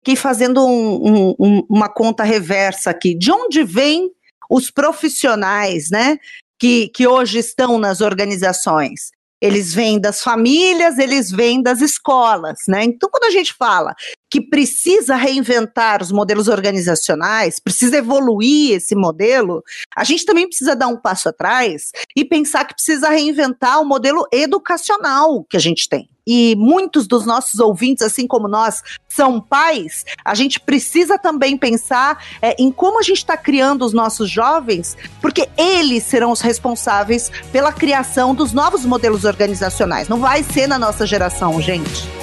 Aqui 0.04 0.16
fazendo 0.16 0.66
um, 0.66 1.36
um, 1.40 1.66
uma 1.70 1.90
conta 1.90 2.24
reversa 2.24 2.90
aqui. 2.90 3.16
De 3.16 3.32
onde 3.32 3.64
vêm 3.64 4.12
os 4.50 4.70
profissionais, 4.70 5.90
né, 5.90 6.18
que, 6.60 6.90
que 6.90 7.08
hoje 7.08 7.40
estão 7.40 7.78
nas 7.78 8.02
organizações? 8.02 9.12
Eles 9.42 9.74
vêm 9.74 10.00
das 10.00 10.22
famílias, 10.22 10.98
eles 10.98 11.32
vêm 11.32 11.62
das 11.62 11.82
escolas, 11.82 12.60
né? 12.68 12.84
Então, 12.84 13.10
quando 13.10 13.26
a 13.26 13.30
gente 13.30 13.54
fala 13.54 13.96
que 14.30 14.42
precisa 14.42 15.16
reinventar 15.16 16.02
os 16.02 16.12
modelos 16.12 16.48
organizacionais, 16.48 17.60
precisa 17.60 17.98
evoluir 17.98 18.76
esse 18.76 18.96
modelo, 18.96 19.64
a 19.96 20.04
gente 20.04 20.26
também 20.26 20.48
precisa 20.48 20.76
dar 20.76 20.88
um 20.88 20.98
passo 20.98 21.30
atrás 21.30 21.92
e 22.16 22.24
pensar 22.24 22.66
que 22.66 22.76
precisa 22.76 23.10
reinventar 23.10 23.82
o 23.82 23.86
modelo 23.86 24.28
educacional 24.32 25.44
que 25.50 25.58
a 25.58 25.60
gente 25.60 25.88
tem. 25.90 26.10
E 26.32 26.56
muitos 26.56 27.08
dos 27.08 27.26
nossos 27.26 27.60
ouvintes, 27.60 28.06
assim 28.06 28.28
como 28.28 28.48
nós, 28.48 28.84
são 29.08 29.42
pais, 29.42 30.06
a 30.24 30.36
gente 30.36 30.60
precisa 30.60 31.18
também 31.18 31.58
pensar 31.58 32.24
é, 32.40 32.56
em 32.60 32.72
como 32.72 33.00
a 33.00 33.02
gente 33.02 33.18
está 33.18 33.36
criando 33.36 33.84
os 33.84 33.94
nossos 33.94 34.30
jovens, 34.30 34.96
porque 35.20 35.50
eles 35.58 36.04
serão 36.04 36.32
os 36.32 36.40
responsáveis 36.40 37.32
pela 37.52 37.74
criação 37.74 38.36
dos 38.36 38.54
novos 38.54 38.86
modelos 38.86 39.26
organizacionais. 39.26 40.08
Não 40.08 40.20
vai 40.20 40.44
ser 40.44 40.68
na 40.68 40.78
nossa 40.78 41.04
geração, 41.04 41.60
gente. 41.60 42.19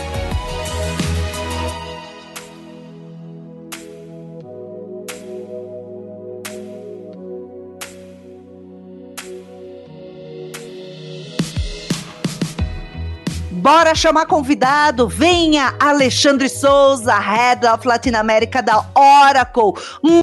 Bora 13.67 13.97
chamar 13.97 14.27
convidado. 14.27 15.09
Venha 15.09 15.75
Alexandre 15.81 16.49
Souza, 16.49 17.19
Head 17.19 17.67
of 17.67 17.85
Latinoamérica 17.85 18.63
da 18.63 18.87
Oracle. 18.95 19.73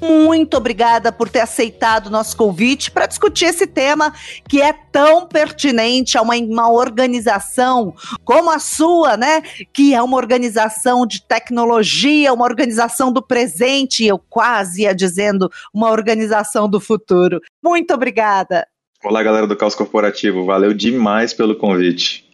Muito 0.01 0.55
obrigada 0.55 1.11
por 1.11 1.27
ter 1.27 1.41
aceitado 1.41 2.07
o 2.07 2.09
nosso 2.09 2.37
convite 2.37 2.89
para 2.89 3.05
discutir 3.05 3.47
esse 3.47 3.67
tema 3.67 4.13
que 4.47 4.61
é 4.61 4.71
tão 4.71 5.27
pertinente 5.27 6.17
a 6.17 6.21
uma, 6.21 6.37
uma 6.37 6.71
organização 6.71 7.93
como 8.23 8.49
a 8.49 8.59
sua, 8.59 9.17
né? 9.17 9.41
Que 9.73 9.93
é 9.93 10.01
uma 10.01 10.15
organização 10.15 11.05
de 11.05 11.21
tecnologia, 11.21 12.31
uma 12.31 12.45
organização 12.45 13.11
do 13.11 13.21
presente, 13.21 14.05
eu 14.05 14.17
quase 14.17 14.83
ia 14.83 14.95
dizendo 14.95 15.51
uma 15.73 15.91
organização 15.91 16.69
do 16.69 16.79
futuro. 16.79 17.41
Muito 17.61 17.93
obrigada. 17.93 18.65
Olá, 19.03 19.21
galera 19.21 19.45
do 19.45 19.57
Caos 19.57 19.75
Corporativo. 19.75 20.45
Valeu 20.45 20.73
demais 20.73 21.33
pelo 21.33 21.57
convite. 21.57 22.31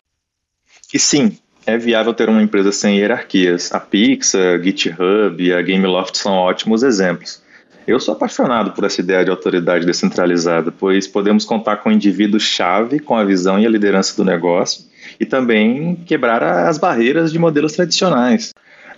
E 0.91 0.97
sim, 0.97 1.37
é 1.67 1.77
viável 1.77 2.13
ter 2.15 2.29
uma 2.29 2.41
empresa 2.41 2.71
sem 2.71 2.97
hierarquias. 2.97 3.71
A 3.71 3.79
Pixar, 3.79 4.59
GitHub 4.61 5.35
e 5.37 5.53
a 5.53 5.61
Gameloft 5.61 6.17
são 6.17 6.33
ótimos 6.33 6.81
exemplos. 6.81 7.43
Eu 7.85 7.99
sou 7.99 8.15
apaixonado 8.15 8.71
por 8.71 8.83
essa 8.83 9.01
ideia 9.01 9.23
de 9.23 9.29
autoridade 9.29 9.85
descentralizada, 9.85 10.71
pois 10.71 11.07
podemos 11.07 11.45
contar 11.45 11.77
com 11.77 11.89
um 11.89 11.91
indivíduo-chave 11.91 12.99
com 12.99 13.15
a 13.15 13.23
visão 13.23 13.59
e 13.59 13.67
a 13.67 13.69
liderança 13.69 14.15
do 14.15 14.25
negócio 14.25 14.83
e 15.19 15.25
também 15.25 15.95
quebrar 16.07 16.41
as 16.43 16.79
barreiras 16.79 17.31
de 17.31 17.37
modelos 17.37 17.73
tradicionais. 17.73 18.51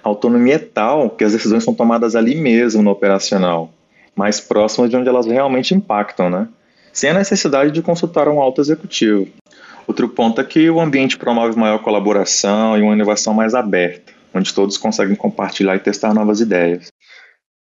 A 0.04 0.08
autonomia 0.08 0.56
é 0.56 0.60
tal 0.60 1.10
que 1.10 1.26
as 1.26 1.34
decisões 1.34 1.64
são 1.64 1.74
tomadas 1.74 2.16
ali 2.16 2.36
mesmo 2.36 2.82
no 2.82 2.92
operacional, 2.92 3.74
mais 4.16 4.40
próximas 4.40 4.90
de 4.90 4.96
onde 4.96 5.10
elas 5.10 5.26
realmente 5.26 5.76
impactam, 5.76 6.30
né? 6.30 6.48
Sem 6.94 7.10
a 7.10 7.14
necessidade 7.14 7.72
de 7.72 7.82
consultar 7.82 8.28
um 8.28 8.42
alto 8.42 8.62
executivo. 8.62 9.28
Outro 9.92 10.08
ponto 10.08 10.40
é 10.40 10.44
que 10.46 10.70
o 10.70 10.80
ambiente 10.80 11.18
promove 11.18 11.60
maior 11.60 11.80
colaboração 11.80 12.78
e 12.78 12.82
uma 12.82 12.94
inovação 12.94 13.34
mais 13.34 13.54
aberta, 13.54 14.14
onde 14.34 14.54
todos 14.54 14.78
conseguem 14.78 15.18
compartilhar 15.18 15.76
e 15.76 15.80
testar 15.80 16.14
novas 16.14 16.40
ideias. 16.40 16.88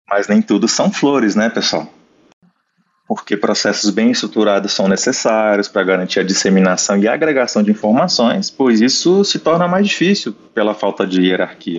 Mas 0.09 0.27
nem 0.27 0.41
tudo 0.41 0.67
são 0.67 0.91
flores, 0.91 1.35
né, 1.35 1.51
pessoal? 1.51 1.87
Porque 3.07 3.37
processos 3.37 3.91
bem 3.91 4.09
estruturados 4.09 4.73
são 4.73 4.87
necessários 4.87 5.67
para 5.67 5.83
garantir 5.83 6.19
a 6.19 6.23
disseminação 6.23 6.97
e 6.97 7.07
agregação 7.07 7.61
de 7.61 7.69
informações, 7.69 8.49
pois 8.49 8.81
isso 8.81 9.23
se 9.23 9.37
torna 9.37 9.67
mais 9.67 9.87
difícil 9.87 10.33
pela 10.33 10.73
falta 10.73 11.05
de 11.05 11.21
hierarquia. 11.21 11.77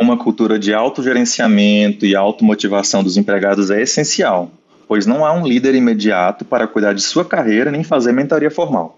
Uma 0.00 0.16
cultura 0.16 0.58
de 0.58 0.72
autogerenciamento 0.72 2.06
e 2.06 2.16
automotivação 2.16 3.04
dos 3.04 3.18
empregados 3.18 3.70
é 3.70 3.82
essencial, 3.82 4.50
pois 4.88 5.04
não 5.04 5.22
há 5.22 5.34
um 5.34 5.46
líder 5.46 5.74
imediato 5.74 6.46
para 6.46 6.66
cuidar 6.66 6.94
de 6.94 7.02
sua 7.02 7.26
carreira 7.26 7.70
nem 7.70 7.84
fazer 7.84 8.12
mentoria 8.12 8.50
formal. 8.50 8.96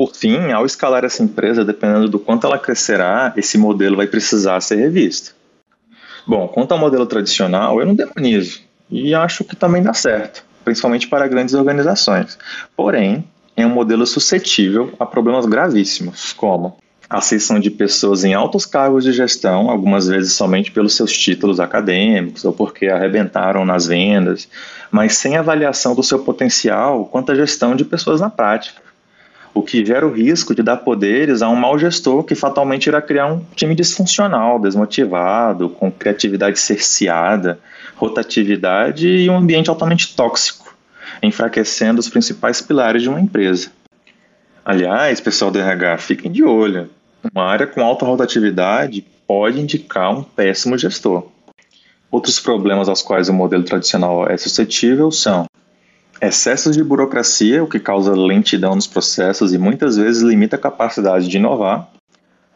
Por 0.00 0.16
fim, 0.16 0.50
ao 0.50 0.64
escalar 0.64 1.04
essa 1.04 1.22
empresa, 1.22 1.62
dependendo 1.62 2.08
do 2.08 2.18
quanto 2.18 2.46
ela 2.46 2.58
crescerá, 2.58 3.34
esse 3.36 3.58
modelo 3.58 3.98
vai 3.98 4.06
precisar 4.06 4.58
ser 4.62 4.76
revisto. 4.76 5.34
Bom, 6.26 6.48
quanto 6.48 6.72
ao 6.72 6.78
modelo 6.78 7.04
tradicional, 7.04 7.78
eu 7.78 7.84
não 7.84 7.94
demonizo 7.94 8.62
e 8.90 9.14
acho 9.14 9.44
que 9.44 9.54
também 9.54 9.82
dá 9.82 9.92
certo, 9.92 10.42
principalmente 10.64 11.06
para 11.06 11.28
grandes 11.28 11.52
organizações. 11.52 12.38
Porém, 12.74 13.28
é 13.54 13.66
um 13.66 13.68
modelo 13.68 14.06
suscetível 14.06 14.90
a 14.98 15.04
problemas 15.04 15.44
gravíssimos, 15.44 16.32
como 16.32 16.78
a 17.10 17.18
acessão 17.18 17.60
de 17.60 17.70
pessoas 17.70 18.24
em 18.24 18.32
altos 18.32 18.64
cargos 18.64 19.04
de 19.04 19.12
gestão, 19.12 19.68
algumas 19.68 20.08
vezes 20.08 20.32
somente 20.32 20.70
pelos 20.70 20.96
seus 20.96 21.12
títulos 21.12 21.60
acadêmicos 21.60 22.42
ou 22.42 22.54
porque 22.54 22.86
arrebentaram 22.86 23.66
nas 23.66 23.86
vendas, 23.86 24.48
mas 24.90 25.18
sem 25.18 25.36
avaliação 25.36 25.94
do 25.94 26.02
seu 26.02 26.20
potencial 26.20 27.04
quanto 27.04 27.32
à 27.32 27.34
gestão 27.34 27.76
de 27.76 27.84
pessoas 27.84 28.18
na 28.22 28.30
prática 28.30 28.88
o 29.52 29.62
que 29.62 29.84
gera 29.84 30.06
o 30.06 30.12
risco 30.12 30.54
de 30.54 30.62
dar 30.62 30.78
poderes 30.78 31.42
a 31.42 31.48
um 31.48 31.56
mau 31.56 31.78
gestor 31.78 32.22
que 32.24 32.34
fatalmente 32.34 32.86
irá 32.86 33.02
criar 33.02 33.26
um 33.26 33.44
time 33.54 33.74
disfuncional, 33.74 34.58
desmotivado, 34.58 35.68
com 35.68 35.90
criatividade 35.90 36.58
cerceada, 36.58 37.58
rotatividade 37.96 39.08
e 39.08 39.28
um 39.28 39.36
ambiente 39.36 39.68
altamente 39.68 40.14
tóxico, 40.14 40.74
enfraquecendo 41.22 42.00
os 42.00 42.08
principais 42.08 42.60
pilares 42.60 43.02
de 43.02 43.08
uma 43.08 43.20
empresa. 43.20 43.70
Aliás, 44.64 45.20
pessoal 45.20 45.50
do 45.50 45.58
RH, 45.58 45.98
fiquem 45.98 46.30
de 46.30 46.44
olho. 46.44 46.88
Uma 47.34 47.44
área 47.44 47.66
com 47.66 47.82
alta 47.82 48.06
rotatividade 48.06 49.04
pode 49.26 49.60
indicar 49.60 50.10
um 50.10 50.22
péssimo 50.22 50.78
gestor. 50.78 51.26
Outros 52.10 52.40
problemas 52.40 52.88
aos 52.88 53.02
quais 53.02 53.28
o 53.28 53.32
modelo 53.32 53.62
tradicional 53.62 54.28
é 54.28 54.36
suscetível 54.36 55.10
são 55.10 55.46
excessos 56.20 56.76
de 56.76 56.84
burocracia, 56.84 57.64
o 57.64 57.66
que 57.66 57.80
causa 57.80 58.12
lentidão 58.12 58.74
nos 58.74 58.86
processos 58.86 59.52
e 59.54 59.58
muitas 59.58 59.96
vezes 59.96 60.22
limita 60.22 60.56
a 60.56 60.58
capacidade 60.58 61.26
de 61.26 61.36
inovar, 61.38 61.88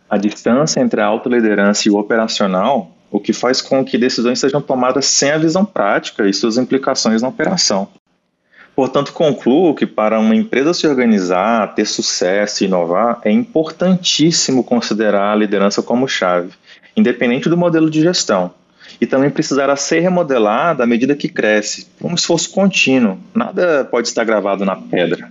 a 0.09 0.19
distância 0.19 0.81
entre 0.81 1.01
a 1.01 1.07
autoliderança 1.07 1.89
e 1.89 1.91
o 1.91 1.97
operacional, 1.97 2.91
o 3.11 3.19
que 3.19 3.33
faz 3.33 3.63
com 3.63 3.85
que 3.85 3.97
decisões 3.97 4.39
sejam 4.39 4.61
tomadas 4.61 5.07
sem 5.07 5.31
a 5.31 5.39
visão 5.39 5.65
prática 5.65 6.29
e 6.29 6.35
suas 6.35 6.59
implicações 6.59 7.23
na 7.23 7.29
operação. 7.29 7.89
Portanto, 8.77 9.13
concluo 9.13 9.75
que 9.75 9.87
para 9.87 10.19
uma 10.19 10.35
empresa 10.35 10.75
se 10.75 10.87
organizar, 10.87 11.75
ter 11.75 11.87
sucesso 11.87 12.65
e 12.65 12.67
inovar, 12.67 13.21
é 13.25 13.31
importantíssimo 13.31 14.65
considerar 14.65 15.33
a 15.33 15.37
liderança 15.37 15.81
como 15.81 16.09
chave, 16.09 16.51
independente 16.97 17.49
do 17.49 17.57
modelo 17.57 17.89
de 17.89 18.03
gestão 18.03 18.53
e 19.01 19.07
também 19.07 19.31
precisará 19.31 19.77
ser 19.77 20.01
remodelada 20.01 20.85
à 20.85 20.87
medida 20.87 21.17
que 21.17 21.29
cresce, 21.29 21.89
um 22.01 22.15
esforço 22.15 22.51
contínuo. 22.51 23.19
Nada 23.35 23.85
pode 23.85 24.09
estar 24.09 24.25
gravado 24.25 24.65
na 24.65 24.77
pedra. 24.77 25.31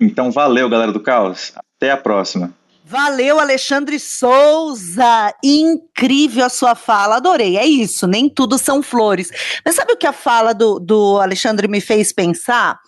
Então, 0.00 0.30
valeu, 0.30 0.68
galera 0.68 0.92
do 0.92 1.00
Caos. 1.00 1.52
Até 1.76 1.90
a 1.90 1.96
próxima. 1.96 2.52
Valeu, 2.84 3.38
Alexandre 3.38 3.98
Souza! 3.98 5.32
Incrível 5.42 6.44
a 6.44 6.48
sua 6.48 6.74
fala, 6.74 7.16
adorei. 7.16 7.56
É 7.56 7.64
isso, 7.64 8.06
nem 8.06 8.28
tudo 8.28 8.58
são 8.58 8.82
flores. 8.82 9.30
Mas 9.64 9.76
sabe 9.76 9.92
o 9.92 9.96
que 9.96 10.06
a 10.06 10.12
fala 10.12 10.52
do, 10.52 10.78
do 10.78 11.18
Alexandre 11.20 11.68
me 11.68 11.80
fez 11.80 12.12
pensar? 12.12 12.78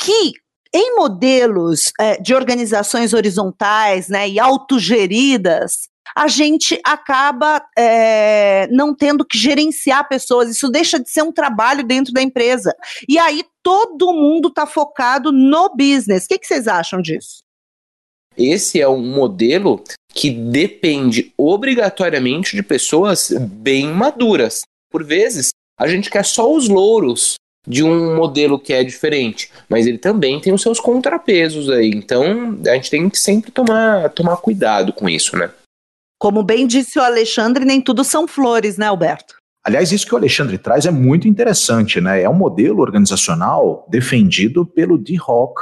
Que 0.00 0.32
em 0.72 0.96
modelos 0.96 1.92
é, 2.00 2.16
de 2.20 2.34
organizações 2.34 3.12
horizontais 3.12 4.08
né, 4.08 4.28
e 4.28 4.40
autogeridas, 4.40 5.88
a 6.16 6.28
gente 6.28 6.80
acaba 6.84 7.64
é, 7.76 8.66
não 8.70 8.94
tendo 8.94 9.24
que 9.24 9.38
gerenciar 9.38 10.08
pessoas. 10.08 10.50
Isso 10.50 10.68
deixa 10.68 10.98
de 10.98 11.10
ser 11.10 11.22
um 11.22 11.32
trabalho 11.32 11.84
dentro 11.84 12.12
da 12.12 12.22
empresa. 12.22 12.74
E 13.08 13.18
aí 13.18 13.44
todo 13.62 14.12
mundo 14.12 14.48
está 14.48 14.66
focado 14.66 15.30
no 15.30 15.68
business. 15.76 16.24
O 16.24 16.28
que, 16.28 16.38
que 16.38 16.46
vocês 16.46 16.68
acham 16.68 17.00
disso? 17.00 17.44
esse 18.36 18.80
é 18.80 18.88
um 18.88 19.00
modelo 19.00 19.82
que 20.12 20.30
depende 20.30 21.32
obrigatoriamente 21.36 22.54
de 22.54 22.62
pessoas 22.62 23.32
bem 23.40 23.86
maduras. 23.88 24.62
Por 24.90 25.04
vezes, 25.04 25.50
a 25.78 25.88
gente 25.88 26.10
quer 26.10 26.24
só 26.24 26.52
os 26.52 26.68
louros 26.68 27.34
de 27.66 27.82
um 27.82 28.14
modelo 28.14 28.58
que 28.58 28.72
é 28.72 28.84
diferente, 28.84 29.50
mas 29.68 29.86
ele 29.86 29.98
também 29.98 30.40
tem 30.40 30.52
os 30.52 30.62
seus 30.62 30.78
contrapesos 30.78 31.70
aí. 31.70 31.90
Então, 31.90 32.58
a 32.66 32.74
gente 32.74 32.90
tem 32.90 33.08
que 33.08 33.18
sempre 33.18 33.50
tomar, 33.50 34.10
tomar 34.10 34.36
cuidado 34.36 34.92
com 34.92 35.08
isso, 35.08 35.36
né? 35.36 35.50
Como 36.24 36.42
bem 36.42 36.66
disse 36.66 36.98
o 36.98 37.02
Alexandre, 37.02 37.66
nem 37.66 37.82
tudo 37.82 38.02
são 38.02 38.26
flores, 38.26 38.78
né, 38.78 38.86
Alberto? 38.86 39.34
Aliás, 39.62 39.92
isso 39.92 40.06
que 40.06 40.14
o 40.14 40.16
Alexandre 40.16 40.56
traz 40.56 40.86
é 40.86 40.90
muito 40.90 41.28
interessante, 41.28 42.00
né? 42.00 42.22
É 42.22 42.30
um 42.30 42.34
modelo 42.34 42.80
organizacional 42.80 43.86
defendido 43.90 44.64
pelo 44.64 44.96
D. 44.96 45.18
Hawk, 45.20 45.60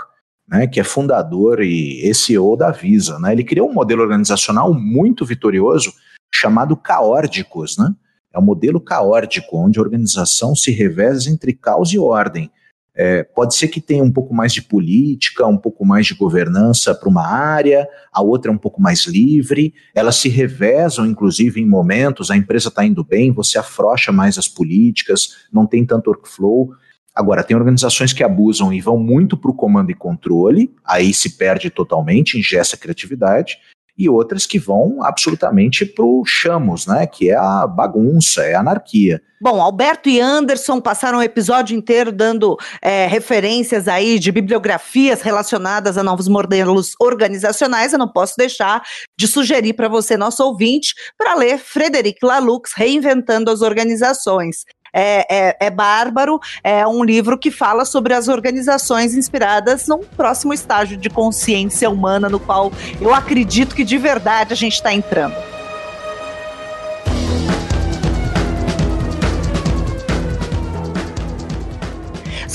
né, 0.48 0.68
que 0.68 0.79
é 0.79 0.85
fundador 0.85 1.61
e 1.62 2.14
CEO 2.14 2.57
da 2.57 2.70
Visa. 2.70 3.18
Né? 3.18 3.33
Ele 3.33 3.42
criou 3.42 3.68
um 3.68 3.75
modelo 3.75 4.03
organizacional 4.03 4.72
muito 4.72 5.27
vitorioso 5.27 5.92
chamado 6.33 6.77
Caórdicos, 6.77 7.77
né? 7.77 7.92
É 8.33 8.38
um 8.38 8.42
modelo 8.42 8.81
caótico, 8.81 9.59
onde 9.59 9.81
a 9.81 9.83
organização 9.83 10.55
se 10.55 10.70
reveza 10.70 11.29
entre 11.29 11.55
caos 11.55 11.92
e 11.92 11.98
ordem. 11.98 12.48
É, 12.94 13.22
pode 13.22 13.55
ser 13.55 13.68
que 13.68 13.81
tenha 13.81 14.05
um 14.05 14.11
pouco 14.11 14.35
mais 14.35 14.52
de 14.52 14.61
política, 14.61 15.46
um 15.46 15.57
pouco 15.57 15.85
mais 15.85 16.07
de 16.07 16.14
governança 16.14 16.94
para 16.94 17.09
uma 17.09 17.26
área, 17.26 17.88
a 18.12 18.20
outra 18.22 18.50
é 18.50 18.55
um 18.55 18.59
pouco 18.59 18.83
mais 18.83 19.07
livre, 19.07 19.72
elas 19.94 20.16
se 20.16 20.28
revezam, 20.28 21.07
inclusive, 21.07 21.61
em 21.61 21.66
momentos, 21.66 22.31
a 22.31 22.37
empresa 22.37 22.68
está 22.68 22.85
indo 22.85 23.02
bem, 23.02 23.33
você 23.33 23.59
afrocha 23.59 24.12
mais 24.12 24.37
as 24.37 24.46
políticas, 24.46 25.46
não 25.50 25.66
tem 25.66 25.87
tanto 25.87 26.11
workflow. 26.11 26.74
Agora, 27.14 27.42
tem 27.42 27.57
organizações 27.57 28.12
que 28.12 28.22
abusam 28.22 28.72
e 28.72 28.81
vão 28.81 28.98
muito 28.98 29.37
para 29.37 29.50
o 29.50 29.55
comando 29.55 29.90
e 29.90 29.94
controle, 29.94 30.74
aí 30.85 31.14
se 31.14 31.37
perde 31.37 31.70
totalmente, 31.70 32.38
ingessa 32.38 32.76
a 32.76 32.78
criatividade, 32.78 33.59
e 33.96 34.09
outras 34.09 34.46
que 34.46 34.59
vão 34.59 35.02
absolutamente 35.02 35.85
para 35.85 36.05
o 36.05 36.24
chamos, 36.24 36.87
né? 36.87 37.07
Que 37.07 37.31
é 37.31 37.37
a 37.37 37.66
bagunça, 37.66 38.42
é 38.42 38.55
a 38.55 38.61
anarquia. 38.61 39.20
Bom, 39.40 39.61
Alberto 39.61 40.09
e 40.09 40.20
Anderson 40.20 40.81
passaram 40.81 41.18
o 41.18 41.22
episódio 41.22 41.76
inteiro 41.76 42.12
dando 42.12 42.57
é, 42.81 43.07
referências 43.07 43.88
aí 43.88 44.18
de 44.18 44.31
bibliografias 44.31 45.20
relacionadas 45.20 45.98
a 45.98 46.02
novos 46.02 46.28
modelos 46.28 46.92
organizacionais. 47.00 47.92
Eu 47.92 47.98
não 47.98 48.09
posso 48.09 48.35
deixar 48.38 48.83
de 49.18 49.26
sugerir 49.26 49.72
para 49.72 49.88
você, 49.88 50.16
nosso 50.16 50.44
ouvinte, 50.44 50.94
para 51.18 51.35
ler 51.35 51.59
Frederic 51.59 52.24
Laloux, 52.24 52.70
Reinventando 52.74 53.50
as 53.50 53.62
Organizações 53.62 54.64
é, 54.92 55.26
é, 55.28 55.57
é 55.61 55.70
bárbaro. 55.70 56.40
É 56.62 56.87
um 56.87 57.02
livro 57.02 57.38
que 57.38 57.50
fala 57.50 57.85
sobre 57.85 58.14
as 58.14 58.28
organizações 58.28 59.14
inspiradas 59.14 59.87
num 59.88 60.00
próximo 60.00 60.52
estágio 60.52 60.96
de 60.96 61.09
consciência 61.09 61.88
humana 61.88 62.28
no 62.28 62.38
qual 62.38 62.72
eu 63.00 63.14
acredito 63.14 63.74
que 63.74 63.85
de 63.85 63.98
verdade 63.98 64.52
a 64.52 64.57
gente 64.57 64.74
está 64.74 64.92
entrando. 64.92 65.52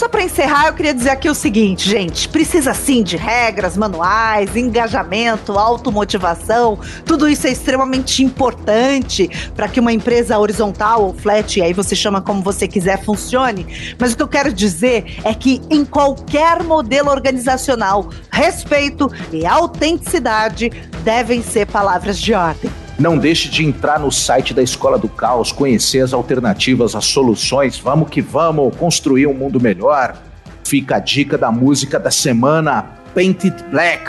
Só 0.08 0.12
para 0.12 0.24
encerrar, 0.24 0.68
eu 0.68 0.74
queria 0.74 0.94
dizer 0.94 1.10
aqui 1.10 1.30
o 1.30 1.36
seguinte, 1.36 1.90
gente: 1.90 2.30
precisa 2.30 2.74
sim 2.74 3.04
de 3.04 3.18
regras, 3.18 3.76
manuais, 3.76 4.56
engajamento, 4.56 5.60
automotivação. 5.60 6.80
Tudo 7.04 7.28
isso 7.28 7.46
é 7.46 7.52
extremamente 7.52 8.24
importante 8.24 9.30
para 9.54 9.68
que 9.68 9.82
uma 9.82 9.92
empresa 9.92 10.40
horizontal 10.40 11.04
ou 11.04 11.14
flat, 11.14 11.62
aí 11.62 11.74
você 11.74 11.94
chama 11.94 12.22
como 12.22 12.42
você 12.42 12.70
quiser, 12.70 13.04
funcione. 13.04 13.96
Mas 14.00 14.14
o 14.14 14.16
que 14.16 14.24
eu 14.24 14.30
quero 14.30 14.54
dizer 14.54 15.20
é 15.26 15.34
que 15.34 15.62
em 15.70 15.84
qualquer 15.84 16.64
modelo 16.64 17.10
organizacional, 17.10 18.10
respeito 18.32 19.12
e 19.34 19.46
autenticidade 19.46 20.70
devem 21.04 21.44
ser 21.44 21.68
palavras 21.68 22.18
de 22.18 22.34
ordem. 22.34 22.87
Não 23.00 23.16
deixe 23.16 23.48
de 23.48 23.64
entrar 23.64 24.00
no 24.00 24.12
site 24.12 24.56
da 24.56 24.64
Escola 24.64 24.98
do 24.98 25.08
Caos, 25.08 25.52
conhecer 25.52 26.00
as 26.00 26.14
alternativas, 26.14 26.96
as 26.96 27.06
soluções. 27.06 27.78
Vamos 27.78 28.10
que 28.10 28.22
vamos 28.22 28.76
construir 28.76 29.28
um 29.28 29.36
mundo 29.36 29.60
melhor. 29.60 30.18
Fica 30.66 30.96
a 30.96 31.00
dica 31.00 31.38
da 31.38 31.52
música 31.52 32.00
da 32.00 32.10
semana: 32.10 32.86
Painted 33.14 33.56
Black, 33.70 34.04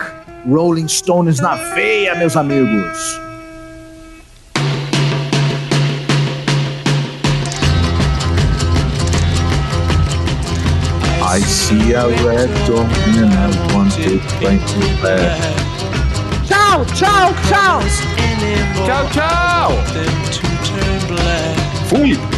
Rolling 0.49 0.89
Stones 0.89 1.39
na 1.39 1.55
veia, 1.55 2.15
meus 2.15 2.35
amigos. 2.35 3.21
I 11.31 11.41
see 11.41 11.93
a 11.93 12.07
red 12.25 12.49
dawn 12.67 12.89
and 13.19 13.35
I 13.35 13.75
want 13.75 13.93
to 13.93 14.19
paint 14.41 14.63
it 14.63 15.01
black. 15.03 15.78
ciao, 16.69 16.85
ciao, 16.95 17.35
ciao. 17.49 17.81
Ciao, 18.85 19.09
ciao. 19.11 19.73
Fui. 21.89 22.38